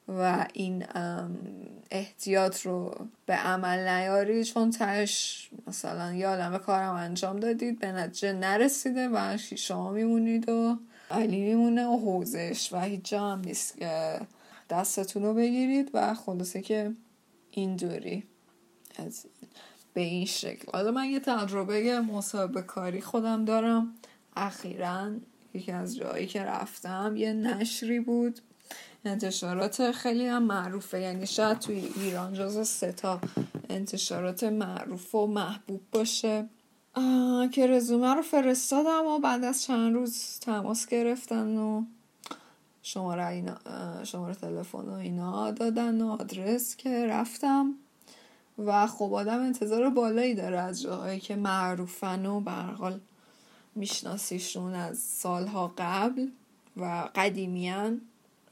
و 0.09 0.47
این 0.53 0.85
احتیاط 1.91 2.61
رو 2.61 2.95
به 3.27 3.35
عمل 3.35 3.89
نیارید. 3.89 4.45
چون 4.45 4.71
تش 4.71 5.51
مثلا 5.67 6.15
یه 6.15 6.29
عالم 6.29 6.59
کارم 6.59 6.95
انجام 6.95 7.37
دادید 7.37 7.79
به 7.79 7.93
نتیجه 7.93 8.33
نرسیده 8.33 9.09
و 9.09 9.37
شما 9.39 9.91
میمونید 9.91 10.49
و 10.49 10.79
علی 11.11 11.41
میمونه 11.41 11.87
و 11.87 11.99
حوزش 11.99 12.73
و 12.73 12.81
هیچ 12.81 13.13
هم 13.13 13.41
نیست 13.41 13.79
که 13.79 14.21
دستتون 14.71 15.23
رو 15.23 15.35
بگیرید 15.35 15.91
و 15.95 16.15
خلاصه 16.15 16.63
که 16.63 16.93
اینجوری. 17.51 18.25
از 18.99 19.27
به 19.95 20.01
این 20.01 20.27
شکل. 20.27 20.73
حالا 20.73 20.91
من 20.91 21.05
یه 21.05 21.21
تجربه 21.21 22.01
مصاحبه 22.01 22.63
کاری 22.63 23.01
خودم 23.01 23.45
دارم. 23.45 23.95
اخیرا 24.37 25.11
یکی 25.55 25.73
از 25.73 25.97
جایی 25.97 26.27
که 26.27 26.43
رفتم 26.43 27.17
یه 27.17 27.33
نشری 27.33 28.01
بود. 28.01 28.41
انتشارات 29.05 29.91
خیلی 29.91 30.27
هم 30.27 30.43
معروفه. 30.43 31.01
یعنی 31.01 31.27
شاید 31.27 31.59
توی 31.59 31.89
ایران 31.97 32.35
جز 32.35 32.69
سه 32.69 32.93
تا 32.93 33.21
انتشارات 33.71 34.45
معروف 34.45 35.15
و 35.15 35.27
محبوب 35.27 35.81
باشه. 35.93 36.49
که 37.53 37.67
رزومه 37.67 38.15
رو 38.15 38.23
فرستادم 38.23 39.07
و 39.07 39.19
بعد 39.19 39.45
از 39.45 39.63
چند 39.63 39.95
روز 39.95 40.39
تماس 40.41 40.87
گرفتن 40.87 41.57
و 41.57 41.85
شماره 42.83 43.27
اینا 43.27 43.57
شماره 44.05 44.35
تلفن 44.35 44.79
و 44.79 44.93
اینا 44.93 45.51
دادن 45.51 46.03
و 46.03 46.09
آدرس 46.09 46.77
که 46.77 47.07
رفتم. 47.07 47.75
و 48.59 48.87
خب 48.87 49.15
آدم 49.15 49.41
انتظار 49.41 49.91
بالایی 49.91 50.35
داره 50.35 50.59
از 50.59 50.83
جاهایی 50.83 51.21
که 51.21 51.37
معروفن 51.37 52.27
و 52.27 52.41
برحال 52.41 53.01
میشناسیشون 53.75 54.75
از 54.75 54.99
سالها 54.99 55.75
قبل 55.79 56.29
و 56.77 57.09
قدیمیان 57.15 58.01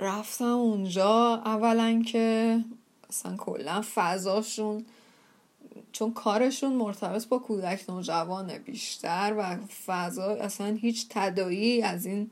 رفتم 0.01 0.45
اونجا. 0.45 1.43
اولا 1.45 2.03
که 2.07 2.59
اصلا 3.09 3.37
کلا 3.37 3.85
فضاشون 3.95 4.85
چون 5.93 6.13
کارشون 6.13 6.73
مرتبط 6.73 7.27
با 7.27 7.39
کودک 7.39 7.91
نوجوانه 7.91 8.59
بیشتر 8.59 9.35
و 9.39 9.57
فضا 9.87 10.25
اصلا 10.25 10.67
هیچ 10.67 11.07
تدایی 11.11 11.83
از 11.83 12.07
این 12.07 12.31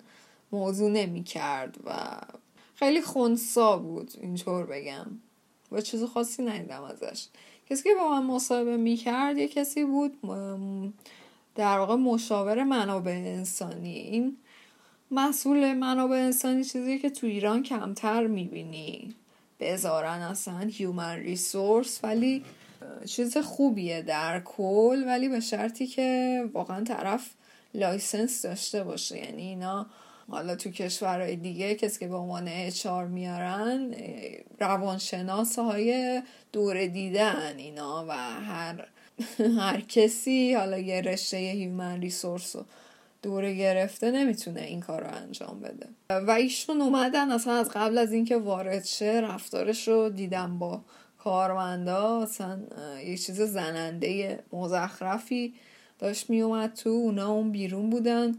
موضوع 0.52 0.90
نمی 0.90 1.24
کرد 1.24 1.76
و 1.84 1.92
خیلی 2.74 3.02
خونسا 3.02 3.78
بود 3.78 4.12
اینطور 4.20 4.66
بگم. 4.66 5.06
و 5.72 5.80
چیز 5.80 6.04
خاصی 6.04 6.42
ندیدم 6.42 6.82
ازش. 6.82 7.26
کسی 7.70 7.82
که 7.82 7.94
با 8.00 8.08
من 8.08 8.26
مصاحبه 8.26 8.76
می 8.76 8.96
کرد 8.96 9.38
یه 9.38 9.48
کسی 9.48 9.84
بود 9.84 10.18
در 11.54 11.78
واقع 11.78 11.94
مشاور 11.94 12.64
منابع 12.64 13.12
انسانی. 13.12 13.98
این 13.98 14.36
مسئول 15.10 15.72
منابع 15.72 16.16
انسانی 16.16 16.64
چیزی 16.64 16.98
که 16.98 17.10
تو 17.10 17.26
ایران 17.26 17.62
کمتر 17.62 18.26
می‌بینی. 18.26 19.14
بذارن 19.60 20.20
اصلا 20.20 20.58
human 20.58 21.16
resource 21.16 22.00
ولی 22.02 22.44
چیز 23.06 23.38
خوبیه 23.38 24.02
در 24.02 24.40
کل 24.40 25.04
ولی 25.06 25.28
به 25.28 25.40
شرطی 25.40 25.86
که 25.86 26.40
واقعا 26.52 26.84
طرف 26.84 27.30
license 27.74 28.42
داشته 28.42 28.84
باشه. 28.84 29.18
یعنی 29.18 29.42
اینا 29.42 29.86
حالا 30.30 30.56
تو 30.56 30.70
کشورهای 30.70 31.36
دیگه 31.36 31.74
کسی 31.74 31.98
که 31.98 32.08
به 32.08 32.16
عنوان 32.16 32.48
HR 32.48 33.06
میارن 33.06 33.94
روانشناس 34.60 35.58
های 35.58 36.22
دوره 36.52 36.86
دیدن 36.86 37.54
اینا 37.56 38.06
و 38.08 38.12
هر 38.40 38.88
هر 39.58 39.80
کسی 39.80 40.54
حالا 40.54 40.78
یه 40.78 41.00
رشته 41.00 41.36
هیومن 41.36 42.00
ریسورس 42.00 42.56
رو 42.56 42.64
دوره 43.22 43.54
گرفته 43.54 44.10
نمی‌تونه 44.10 44.60
این 44.60 44.80
کار 44.80 45.00
رو 45.00 45.14
انجام 45.14 45.60
بده. 45.60 45.88
و 46.10 46.30
ایشون 46.30 46.80
اومدن 46.80 47.30
اصلا 47.30 47.54
از 47.54 47.70
قبل 47.74 47.98
از 47.98 48.12
اینکه 48.12 48.36
وارد 48.36 48.84
شه 48.84 49.20
رفتارش 49.24 49.88
رو 49.88 50.08
دیدم 50.08 50.58
با 50.58 50.80
کارمندا. 51.18 52.22
اصلا 52.22 52.58
یه 53.06 53.16
چیز 53.16 53.40
زننده 53.40 54.38
مزخرفی 54.52 55.54
داشت 55.98 56.30
میومد 56.30 56.74
تو 56.74 56.90
اونا 56.90 57.32
اون 57.32 57.52
بیرون 57.52 57.90
بودن. 57.90 58.34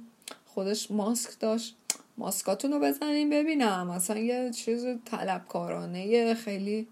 خودش 0.53 0.91
ماسک 0.91 1.39
داشت. 1.39 1.75
ماسکاتون 2.17 2.71
رو 2.71 2.79
بزنین 2.79 3.29
ببینم. 3.29 3.89
اصلا 3.89 4.17
یه 4.17 4.51
چیز 4.51 4.85
طلبکارانه 5.05 6.33
خیلی 6.33 6.87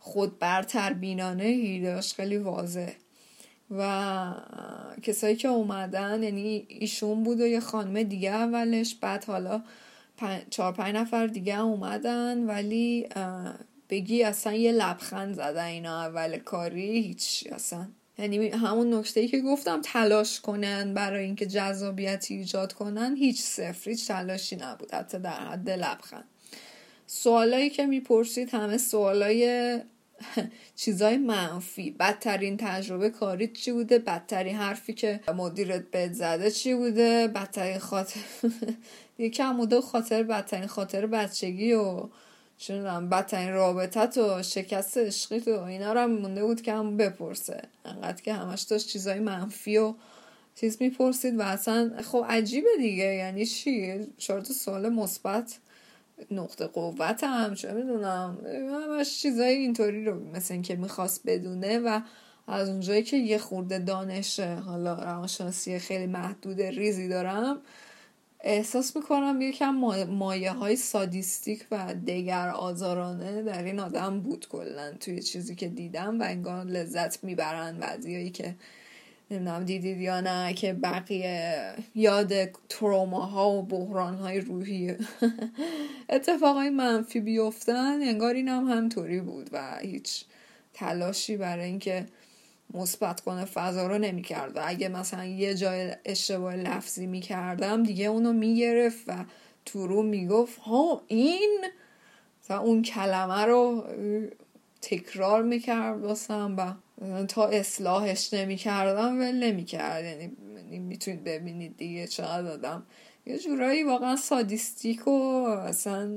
خود 0.00 0.38
برتر 0.38 0.92
بینانه 0.92 1.44
هی 1.44 1.82
داشت. 1.82 2.14
خیلی 2.14 2.36
واضح. 2.36 2.92
و 3.70 4.34
کسایی 5.02 5.36
که 5.36 5.48
اومدن 5.48 6.22
یعنی 6.22 6.66
ایشون 6.68 7.22
بود 7.22 7.40
و 7.40 7.46
یه 7.46 7.60
خانم 7.60 8.02
دیگه 8.02 8.30
اولش. 8.30 8.94
بعد 8.94 9.24
حالا 9.24 9.62
چهار 10.50 10.72
پنج 10.72 10.94
نفر 10.94 11.26
دیگه 11.26 11.60
اومدن. 11.60 12.46
ولی 12.46 13.08
بگی 13.90 14.22
اصلا 14.22 14.52
یه 14.52 14.72
لبخند 14.72 15.34
زدن 15.34 15.64
اینا 15.64 16.02
اول 16.02 16.38
کاری؟ 16.38 17.02
هیچ 17.02 17.48
اصلا. 17.52 17.88
یعنی 18.18 18.48
همون 18.48 18.94
نکته 18.94 19.28
که 19.28 19.40
گفتم 19.40 19.80
تلاش 19.82 20.40
کنن 20.40 20.94
برای 20.94 21.24
اینکه 21.24 21.46
جذابیتی 21.46 22.34
ایجاد 22.34 22.72
کنن 22.72 23.16
هیچ 23.16 23.42
صفر 23.42 23.90
هیچ 23.90 24.08
تلاشی 24.08 24.56
نبود 24.56 24.94
حتی 24.94 25.18
در 25.18 25.30
حد 25.30 25.70
لبخند. 25.70 26.24
سوالایی 27.06 27.70
که 27.70 27.86
می‌پرسید 27.86 28.50
همه 28.54 28.78
سوالای 28.78 29.80
چیزای 30.76 31.16
منفی. 31.16 31.90
بدترین 31.90 32.56
تجربه 32.56 33.10
کاریت 33.10 33.52
چی 33.52 33.72
بوده؟ 33.72 33.98
بدترین 33.98 34.56
حرفی 34.56 34.92
که 34.92 35.20
مدیرت 35.34 35.90
بهت 35.90 36.12
زده 36.12 36.50
چی 36.50 36.74
بوده؟ 36.74 37.28
بدترین 37.28 37.78
خاطر 37.78 38.20
یکم 39.18 39.56
بوده 39.56 39.80
خاطر 39.80 40.22
بدترین 40.22 40.66
خاطر 40.66 41.06
بچگی 41.06 41.72
و 41.72 42.08
چون 42.58 43.08
بدترین 43.08 43.52
رابطت 43.52 44.18
و 44.18 44.42
شکست 44.42 44.98
عشقی 44.98 45.38
و 45.38 45.60
اینا 45.60 45.92
رو 45.92 46.00
هم 46.00 46.10
مونده 46.10 46.44
بود 46.44 46.62
که 46.62 46.72
هم 46.72 46.96
بپرسه. 46.96 47.62
انقدر 47.84 48.22
که 48.22 48.32
همش 48.32 48.62
داشت 48.62 48.88
چیزای 48.88 49.20
منفی 49.20 49.76
و 49.76 49.94
چیز 50.54 50.76
می‌پرسید 50.80 51.38
و 51.38 51.42
اصلا 51.42 51.90
خب 52.04 52.26
عجیبه 52.28 52.68
دیگه. 52.78 53.04
یعنی 53.04 53.46
چی؟ 53.46 54.06
چهار 54.18 54.44
سوال 54.44 54.88
مثبت 54.88 55.58
نقطه 56.30 56.66
قوت 56.66 57.24
هم 57.24 57.54
چه 57.54 57.72
می‌دونم. 57.72 58.38
همش 58.70 59.22
چیزای 59.22 59.54
اینطوری 59.54 60.04
رو 60.04 60.24
مثل 60.24 60.54
اینکه 60.54 60.76
می‌خواست 60.76 61.20
بدونه 61.26 61.78
و 61.78 62.00
از 62.46 62.68
اونجایی 62.68 63.02
که 63.02 63.16
یه 63.16 63.38
خورده 63.38 63.78
دانش 63.78 64.40
حالا 64.40 64.94
روانشناسی 64.94 65.78
خیلی 65.78 66.06
محدود 66.06 66.62
ریزی 66.62 67.08
دارم 67.08 67.58
احساس 68.40 68.96
می‌کنم 68.96 69.40
یکم 69.40 69.70
مایه 70.08 70.52
های 70.52 70.76
سادیستیک 70.76 71.66
و 71.70 71.94
دگر 72.06 72.48
آزارانه 72.48 73.42
در 73.42 73.62
این 73.62 73.80
آدم 73.80 74.20
بود 74.20 74.48
کلا 74.48 74.92
توی 75.00 75.22
چیزی 75.22 75.54
که 75.54 75.68
دیدم 75.68 76.20
و 76.20 76.24
انگار 76.24 76.64
لذت 76.64 77.24
می‌برن 77.24 77.78
بعضیایی 77.78 78.30
که 78.30 78.54
نمی‌دونم 79.30 79.64
دیدید 79.64 80.00
یا 80.00 80.20
نه 80.20 80.54
که 80.54 80.72
بقیه 80.72 81.72
یاد 81.94 82.32
تروماها 82.68 83.50
و 83.50 83.62
بحرانهای 83.62 84.40
روحی 84.40 84.94
اتفاقای 86.10 86.70
منفی 86.70 87.20
بیفتن 87.20 88.02
انگار 88.02 88.34
این 88.34 88.48
هم 88.48 88.64
همطوری 88.64 89.20
بود 89.20 89.50
و 89.52 89.78
هیچ 89.82 90.24
تلاشی 90.74 91.36
برای 91.36 91.64
اینکه 91.64 92.06
مثبت 92.74 93.20
کنه 93.20 93.44
فضا 93.44 93.86
رو 93.86 93.98
نمی‌کرد 93.98 94.56
و 94.56 94.60
اگه 94.64 94.88
مثلا 94.88 95.24
یه 95.24 95.54
جای 95.54 95.92
اشتباه 96.04 96.56
لفظی 96.56 97.06
می‌کردم 97.06 97.82
دیگه 97.82 98.06
اونو 98.06 98.32
می‌گرفت 98.32 99.04
و 99.08 99.24
تو 99.64 99.86
رو 99.86 100.02
می‌گفت 100.02 100.58
ها 100.58 101.02
این؟ 101.06 101.64
اون 102.50 102.82
کلمه 102.82 103.44
رو 103.44 103.84
تکرار 104.82 105.42
می‌کرد 105.42 106.00
واسم 106.00 106.56
و 106.56 107.26
تا 107.26 107.46
اصلاحش 107.46 108.34
نمی‌کردم 108.34 109.18
ول 109.18 109.32
نمی‌کرد. 109.34 110.04
یعنی 110.04 110.30
می‌تونید 110.78 111.24
ببینید 111.24 111.76
دیگه 111.76 112.06
چقدر 112.06 112.50
آدم 112.50 112.86
یه 113.26 113.38
جورایی 113.38 113.82
واقعا 113.82 114.16
سادیستیک 114.16 115.08
و 115.08 115.10
اصلا 115.10 116.16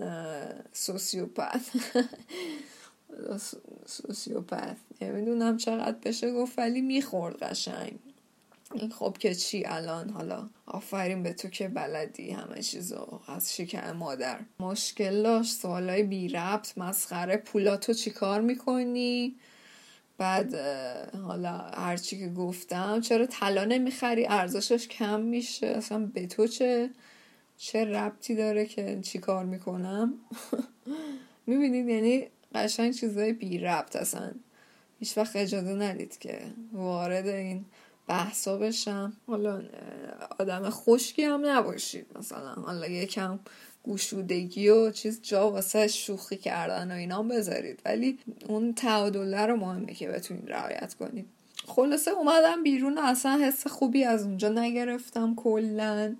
سوسیوپت. 0.74 1.62
سوسیوپت. 3.86 4.78
نمی‌دونم 5.02 5.58
چقدر 5.58 5.98
بشه 6.04 6.34
گفت 6.34 6.60
ولی 6.60 6.82
می‌خورد 6.82 7.44
قشنگ. 7.44 8.00
خب 8.92 9.16
که 9.20 9.36
چی 9.36 9.64
الان؟ 9.66 10.10
حالا 10.10 10.50
آفرین 10.66 11.24
به 11.24 11.34
تو 11.34 11.50
که 11.50 11.68
بلدی 11.68 12.32
همه 12.32 12.62
چیزو 12.62 13.20
از 13.28 13.56
شکم 13.56 13.92
مادر. 13.92 14.40
مشکل 14.60 15.24
داشت 15.24 15.54
سوالای 15.54 16.04
بی 16.04 16.28
ربط 16.28 16.78
مسخره. 16.78 17.38
پولاتو 17.38 17.94
چی 17.94 18.10
کار 18.10 18.42
می‌کنی؟ 18.42 19.36
بعد 20.18 20.56
حالا 21.16 21.58
هرچی 21.58 22.20
که 22.20 22.30
گفتم 22.30 23.02
چرا 23.02 23.26
طلا 23.26 23.66
نمی‌خری؟ 23.66 24.28
ارزشش 24.28 24.88
کم 24.88 25.20
میشه. 25.20 25.68
اصلا 25.68 26.00
به 26.00 26.28
تو 26.28 26.48
چه 26.48 26.90
چه 27.58 27.86
ربطی 27.86 28.36
داره 28.36 28.66
که 28.66 29.00
چی 29.02 29.20
کار 29.20 29.46
می‌کنم؟ 29.46 30.14
می‌بینید؟ 31.48 31.90
یعنی 31.90 32.28
قشنگ 32.56 32.94
چیزای 32.94 33.34
بی 33.34 33.58
ربط 33.58 33.96
اصلا 33.96 34.32
هیچ 35.00 35.18
وقت 35.18 35.36
اجازه 35.36 35.74
ندید 35.74 36.18
که 36.18 36.42
وارد 36.74 37.28
این 37.28 37.66
بحثا 38.08 38.58
بشم. 38.58 39.14
حالا 39.28 39.64
آدم 40.40 40.70
خشکی 40.70 41.24
هم 41.24 41.46
نباشید 41.46 42.06
مثلا. 42.20 42.54
حالا 42.54 42.88
یکم 42.88 43.40
گوشودگی 43.84 44.70
و 44.70 44.92
چیز 44.92 45.22
جا 45.22 45.52
واسه 45.52 45.88
شوخی 45.88 46.38
کردن 46.38 46.92
و 46.92 46.96
اینا 46.96 47.24
بذارید. 47.24 47.80
ولی 47.86 48.20
اون 48.48 48.74
تعادله 48.74 49.46
رو 49.46 49.56
مهمه 49.56 49.94
که 49.94 50.08
بتونید 50.08 50.52
رعایت 50.52 50.94
کنید. 50.94 51.26
خلاصه 51.68 52.12
اومدم 52.12 52.64
بیرون 52.64 52.98
اصلا 52.98 53.40
حس 53.44 53.68
خوبی 53.68 54.04
از 54.04 54.24
اونجا 54.24 54.50
نگرفتم 54.50 55.36
کلا. 55.36 56.16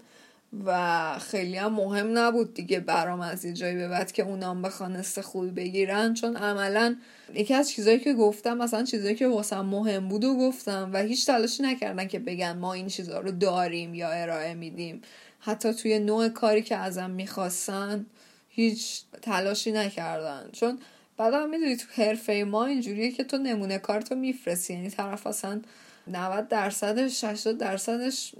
و 0.66 1.20
خیلی 1.20 1.58
هم 1.58 1.74
مهم 1.74 2.18
نبود 2.18 2.54
دیگه 2.54 2.80
برام 2.80 3.22
از 3.22 3.46
یه 3.46 3.54
جایی 3.54 3.76
به 3.76 3.88
بعد 3.88 4.12
که 4.12 4.24
اونام 4.24 4.62
بخوان 4.62 5.02
خوبی 5.02 5.50
بگیرن. 5.50 6.14
چون 6.14 6.38
عملا 6.38 6.96
یکی 7.34 7.54
از 7.54 7.70
چیزایی 7.70 8.00
که 8.00 8.14
گفتم 8.14 8.58
مثلا 8.58 8.84
چیزایی 8.84 9.16
که 9.16 9.28
واسم 9.28 9.62
مهم 9.62 10.08
بود 10.08 10.24
و 10.24 10.38
گفتم 10.38 10.90
و 10.94 11.02
هیچ 11.02 11.26
تلاشی 11.26 11.64
نکردن 11.64 12.08
که 12.08 12.20
بگن 12.20 12.58
ما 12.58 12.74
این 12.74 12.88
چیزها 12.88 13.20
رو 13.20 13.32
داریم 13.32 13.94
یا 13.94 14.10
ارائه 14.10 14.54
میدیم. 14.54 15.02
حتی 15.40 15.74
توی 15.74 16.00
نوع 16.00 16.30
کاری 16.30 16.62
که 16.62 16.76
ازم 16.76 17.10
می‌خواستن 17.10 18.06
هیچ 18.50 19.02
تلاشی 19.22 19.72
نکردن. 19.72 20.50
چون 20.52 20.80
بعدم 21.18 21.50
می‌دونی 21.50 21.76
تو 21.76 21.86
حرفه 21.94 22.46
ما 22.48 22.66
اینجوریه 22.66 23.12
که 23.12 23.24
تو 23.24 23.38
نمونه 23.38 23.78
کارتو 23.78 24.16
میفرستی. 24.16 24.74
یعنی 24.74 24.90
طرف 24.90 25.28
اصلا 25.28 25.62
90 26.10 26.48
درصدش 26.48 27.24
80 27.24 27.58
درصدش 27.58 28.34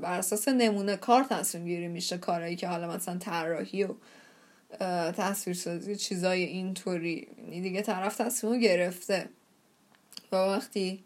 بر 0.00 0.18
اساس 0.18 0.48
نمونه 0.48 0.96
کار 0.96 1.22
تصمیم 1.22 1.64
گیری 1.64 1.88
میشه 1.88 2.18
کارایی 2.18 2.56
که 2.56 2.68
حالا 2.68 2.88
مثلا 2.88 3.18
طراحی 3.18 3.84
و 3.84 3.94
تصویرسازی 5.12 5.96
چیزای 5.96 6.42
اینطوری. 6.42 7.28
یعنی 7.38 7.60
دیگه 7.60 7.82
طرف 7.82 8.16
تصمیم 8.16 8.60
گرفته. 8.60 9.28
و 10.32 10.36
وقتی 10.36 11.04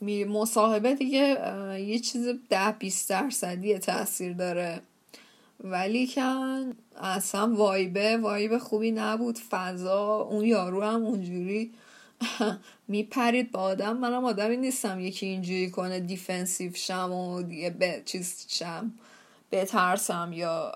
می 0.00 0.24
مصاحبه 0.24 0.94
دیگه 0.94 1.38
یه 1.80 1.98
چیز 1.98 2.28
ده 2.50 2.72
20 2.72 3.10
درصدی 3.10 3.78
تاثیر 3.78 4.32
داره. 4.32 4.80
ولی 5.60 6.06
که 6.06 6.22
اصلا 6.96 7.54
vibe 7.54 8.16
ه 8.16 8.24
vibe 8.24 8.58
خوبی 8.58 8.90
نبود. 8.90 9.38
فضا 9.50 10.14
اون 10.14 10.44
یارو 10.44 10.82
هم 10.82 11.04
اونجوری 11.04 11.72
میپرید 12.88 13.52
با 13.52 13.60
آدم. 13.60 13.96
منم 13.96 14.24
آدمی 14.24 14.56
نیستم 14.56 15.00
یکی 15.00 15.26
اینجوری 15.26 15.70
کنه 15.70 16.00
defensive 16.00 16.74
شم 16.74 17.12
و 17.12 17.42
دیگه 17.42 17.70
به 17.70 18.02
چیز 18.04 18.46
شم 18.48 18.92
بترسم 19.52 20.30
یا 20.32 20.72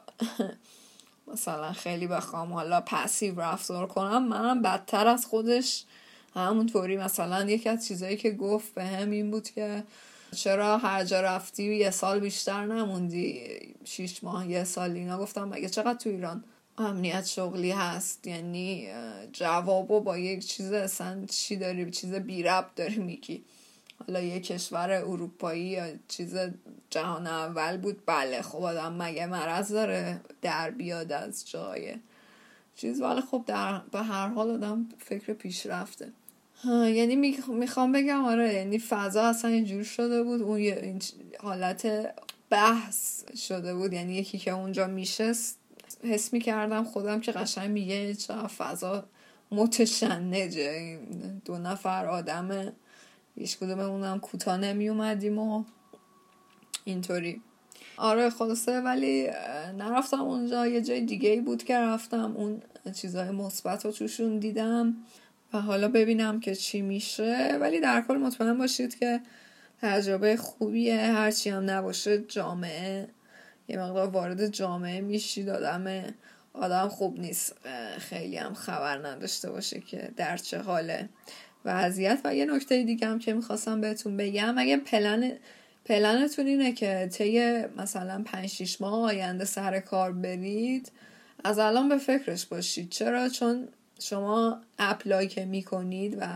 مثلا 1.33 1.73
خیلی 1.73 2.07
بخوام 2.07 2.53
حالا 2.53 2.81
passive 2.81 3.41
رفتار 3.41 3.87
کنم. 3.87 4.29
منم 4.29 4.63
بدتر 4.63 5.07
از 5.07 5.27
خودش. 5.27 5.85
همونطوری 6.35 6.97
مثلا 6.97 7.45
یکی 7.45 7.69
از 7.69 7.87
چیزایی 7.87 8.17
که 8.17 8.31
گفت 8.31 8.75
به 8.75 8.85
هم 8.85 9.11
این 9.11 9.31
بود 9.31 9.49
که 9.49 9.85
چرا 10.37 10.79
هر 10.79 11.05
جا 11.05 11.21
رفتی 11.21 11.75
یه 11.75 11.91
سال 11.91 12.21
بیشتر 12.21 12.67
نموندی. 12.67 13.41
شیش 13.85 14.25
ماه 14.25 14.51
یه 14.51 14.65
سال 14.65 14.91
اینا. 14.91 15.19
گفتم 15.19 15.49
مگه 15.49 15.69
چقدر 15.69 15.99
تو 15.99 16.11
ایران 16.11 16.45
امنیت 16.79 17.27
شغلی 17.27 17.71
هست. 17.71 18.27
یعنی 18.27 18.89
جوابو 19.33 20.01
با 20.01 20.19
یک 20.19 20.47
چیز 20.47 20.73
اصلا 20.73 21.27
چی 21.27 21.57
داری؟ 21.57 21.91
چیز 21.91 22.15
بی 22.15 22.43
رب 22.43 22.71
داری 22.77 22.99
میگی. 22.99 23.45
حالا 24.07 24.21
یه 24.21 24.41
کشور 24.41 24.91
اروپایی 24.91 25.65
یا 25.65 25.87
چیز 26.09 26.37
جهان 26.91 27.27
اول 27.27 27.77
بود. 27.77 28.03
بله 28.07 28.43
خب 28.43 28.63
آدم 28.63 28.93
مگه 29.03 29.27
مرض 29.27 29.73
داره 29.73 30.21
در 30.43 30.71
بیاد 30.71 31.13
از 31.13 31.51
جای؟ 31.51 31.95
چیز 32.77 33.01
ولی 33.01 33.21
خب 33.21 33.45
در 33.47 33.79
به 33.93 34.03
هر 34.03 34.29
حال 34.29 34.51
آدم 34.51 34.89
فکر 34.99 35.33
پیشرفته. 35.33 36.13
یعنی 36.65 37.17
می‌خوام 37.49 37.93
بگم 37.93 38.25
آره 38.25 38.55
یعنی 38.55 38.79
فضا 38.79 39.23
اصلا 39.23 39.51
اینجور 39.51 39.83
شده 39.83 40.23
بود. 40.23 40.43
اون 40.43 40.57
این 40.57 41.03
حالت 41.41 42.15
بحث 42.51 43.25
شده 43.37 43.75
بود. 43.75 43.93
یعنی 43.93 44.15
یکی 44.15 44.39
که 44.39 44.51
اونجا 44.51 44.87
میشست 44.87 45.59
حس 46.03 46.33
می‌کردم 46.33 46.85
خودم 46.85 47.21
که 47.21 47.33
قشنگ 47.33 47.71
میگه 47.71 48.15
چه 48.15 48.35
فضا 48.35 49.05
متشنجه 49.51 50.99
دو 51.45 51.59
نفر 51.59 52.07
آدم 52.07 52.73
هیچ 53.35 53.59
کدوممونم 53.59 54.21
کوتاه 54.21 54.57
نمی 54.57 54.89
اومدیم 54.89 55.39
و 55.39 55.65
اینطوری. 56.85 57.41
آره 57.97 58.31
خلاصه 58.31 58.81
ولی 58.81 59.29
نرفتم 59.79 60.21
اونجا. 60.21 60.67
یه 60.67 60.81
جای 60.81 61.01
دیگه 61.01 61.31
ای 61.31 61.41
بود 61.41 61.65
که 61.65 61.79
رفتم. 61.79 62.35
اون 62.37 62.63
چیزهای 62.95 63.31
مثبت 63.31 63.85
رو 63.85 63.93
توشون 63.93 64.39
دیدم 64.39 64.97
و 65.53 65.61
حالا 65.61 65.89
ببینم 65.89 66.41
که 66.41 66.55
چی 66.55 66.83
میشه. 66.83 67.59
ولی 67.61 67.81
در 67.81 68.01
کل 68.09 68.17
مطمئن 68.17 68.59
باشید 68.59 68.99
که 68.99 69.21
تجربه 69.83 70.37
خوبیه. 70.37 70.97
هرچی 70.97 71.51
هم 71.51 71.71
نباشه 71.71 72.19
جامعه 72.19 73.09
یه 73.69 73.79
مقدار 73.79 74.09
وارد 74.09 74.47
جامعه 74.47 75.01
میشید 75.01 75.49
آدم 75.49 76.05
آدم 76.53 76.89
خوب 76.89 77.21
نیست. 77.21 77.57
خیلی 77.99 78.37
هم 78.37 78.55
خبر 78.55 79.09
نداشته 79.09 79.51
باشه 79.51 79.81
که 79.81 80.11
در 80.17 80.37
چه 80.37 80.59
حاله. 80.59 81.09
وضعیت 81.65 82.21
و 82.25 82.35
یه 82.35 82.45
نکته 82.45 82.83
دیگه 82.83 83.07
هم 83.07 83.19
که 83.19 83.33
می‌خواستم 83.33 83.81
بهتون 83.81 84.17
بگم 84.17 84.59
اگه 84.59 84.77
پلن 84.77 85.33
پلنتون 85.85 86.47
اینه 86.47 86.73
که 86.73 87.09
طی 87.13 87.63
مثلا 87.77 88.23
5 88.25 88.47
6 88.47 88.81
ماه 88.81 89.03
آینده 89.03 89.45
سر 89.45 89.81
کار 89.81 90.13
برید 90.13 90.93
از 91.45 91.59
الان 91.59 91.89
به 91.89 91.99
فکرش 91.99 92.47
باشید. 92.47 92.91
چرا؟ 92.91 93.29
چون 93.29 93.69
شما 94.01 94.61
اپلای 94.79 95.29
که 95.29 95.45
می‌کنید 95.45 96.17
و 96.21 96.27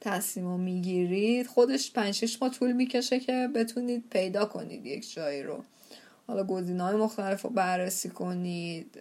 تصمیم 0.00 0.60
می‌گیرید 0.60 1.46
خودش 1.46 1.92
5 1.92 2.14
6 2.14 2.42
ماه 2.42 2.50
طول 2.50 2.72
می‌کشه 2.72 3.20
که 3.20 3.48
بتونید 3.54 4.04
پیدا 4.10 4.44
کنید 4.44 4.86
یک 4.86 5.14
جایی 5.14 5.42
رو. 5.42 5.64
حالا 6.26 6.44
گزینه 6.44 6.82
های 6.82 6.96
مختلف 6.96 7.42
رو 7.42 7.50
بررسی 7.50 8.08
کنید 8.08 8.98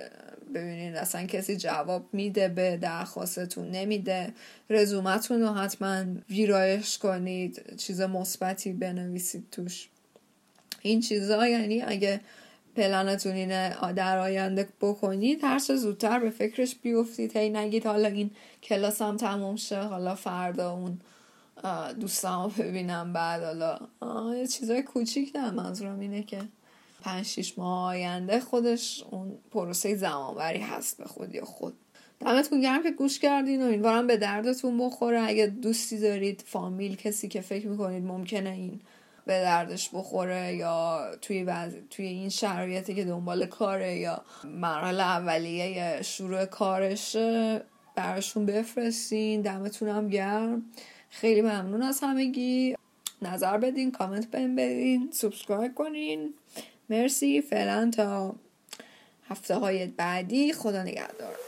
ببینید 0.53 0.95
اصلا 0.95 1.25
کسی 1.25 1.57
جواب 1.57 2.05
میده 2.13 2.47
به 2.47 2.77
درخواستتون 2.77 3.71
نمیده. 3.71 4.33
رزومتون 4.69 5.41
رو 5.41 5.47
حتما 5.47 6.03
ویرایش 6.29 6.97
کنید 6.97 7.75
چیز 7.77 8.01
مثبتی 8.01 8.73
بنویسید 8.73 9.45
توش. 9.51 9.89
این 10.81 11.01
چیزها 11.01 11.47
یعنی 11.47 11.81
اگه 11.81 12.21
پلنتون 12.75 13.31
اینه 13.31 13.93
در 13.95 14.17
آینده 14.17 14.67
بکنید 14.81 15.39
هر 15.43 15.59
زودتر 15.59 16.19
به 16.19 16.29
فکرش 16.29 16.75
بیفتید. 16.75 17.37
هی 17.37 17.49
نگید 17.49 17.85
حالا 17.85 18.07
این 18.07 18.31
کلاسم 18.63 19.17
تموم 19.17 19.55
شه 19.55 19.81
حالا 19.81 20.15
فردا 20.15 20.73
اون 20.73 20.99
دوستم 21.99 22.41
رو 22.43 22.63
ببینم 22.63 23.13
بعد 23.13 23.43
حالا 23.43 23.79
یه 24.35 24.47
چیزای 24.47 24.81
کوچیک 24.81 25.35
نه 25.35 25.51
منظورم 25.51 25.99
اینه 25.99 26.23
که 26.23 26.39
پنج 27.05 27.25
شیش 27.25 27.57
ماه 27.57 27.89
آینده 27.89 28.39
خودش 28.39 29.03
اون 29.11 29.37
پروسه 29.51 29.95
زمانبری 29.95 30.59
هست 30.59 30.97
به 30.97 31.05
خود 31.05 31.35
یا 31.35 31.45
خود. 31.45 31.73
دمتون 32.19 32.61
گرم 32.61 32.83
که 32.83 32.91
گوش 32.91 33.19
کردین 33.19 33.61
و 33.61 33.65
امیدوارم 33.65 34.07
به 34.07 34.17
دردتون 34.17 34.77
بخوره. 34.77 35.21
اگه 35.21 35.47
دوستی 35.47 35.99
دارید 35.99 36.43
فامیل 36.47 36.95
کسی 36.95 37.27
که 37.27 37.41
فکر 37.41 37.67
می‌کنید 37.67 38.03
ممکنه 38.03 38.49
این 38.49 38.81
به 39.25 39.33
دردش 39.41 39.89
بخوره 39.93 40.55
یا 40.55 41.01
توی 41.21 41.45
توی 41.89 42.05
این 42.05 42.29
شرایطی 42.29 42.95
که 42.95 43.05
دنبال 43.05 43.45
کاره 43.45 43.95
یا 43.95 44.21
مرحله 44.43 45.03
اولیه 45.03 46.01
شروع 46.01 46.45
کارش 46.45 47.15
براشون 47.95 48.45
بفرستین. 48.45 49.47
دم 49.47 50.07
گرم. 50.07 50.65
خیلی 51.09 51.41
ممنون 51.41 51.81
از 51.81 51.99
همگی. 52.03 52.75
نظر 53.21 53.57
بدین 53.57 53.91
کامنت 53.91 54.31
بهم 54.31 54.55
بدین. 54.55 55.09
subscribe 55.11 55.75
کنین. 55.75 56.33
مرسی. 56.89 57.41
فعلا 57.41 57.91
تا 57.95 58.35
هفته 59.29 59.55
های 59.55 59.87
بعدی. 59.87 60.53
خدا 60.53 60.83
نگهدار. 60.83 61.44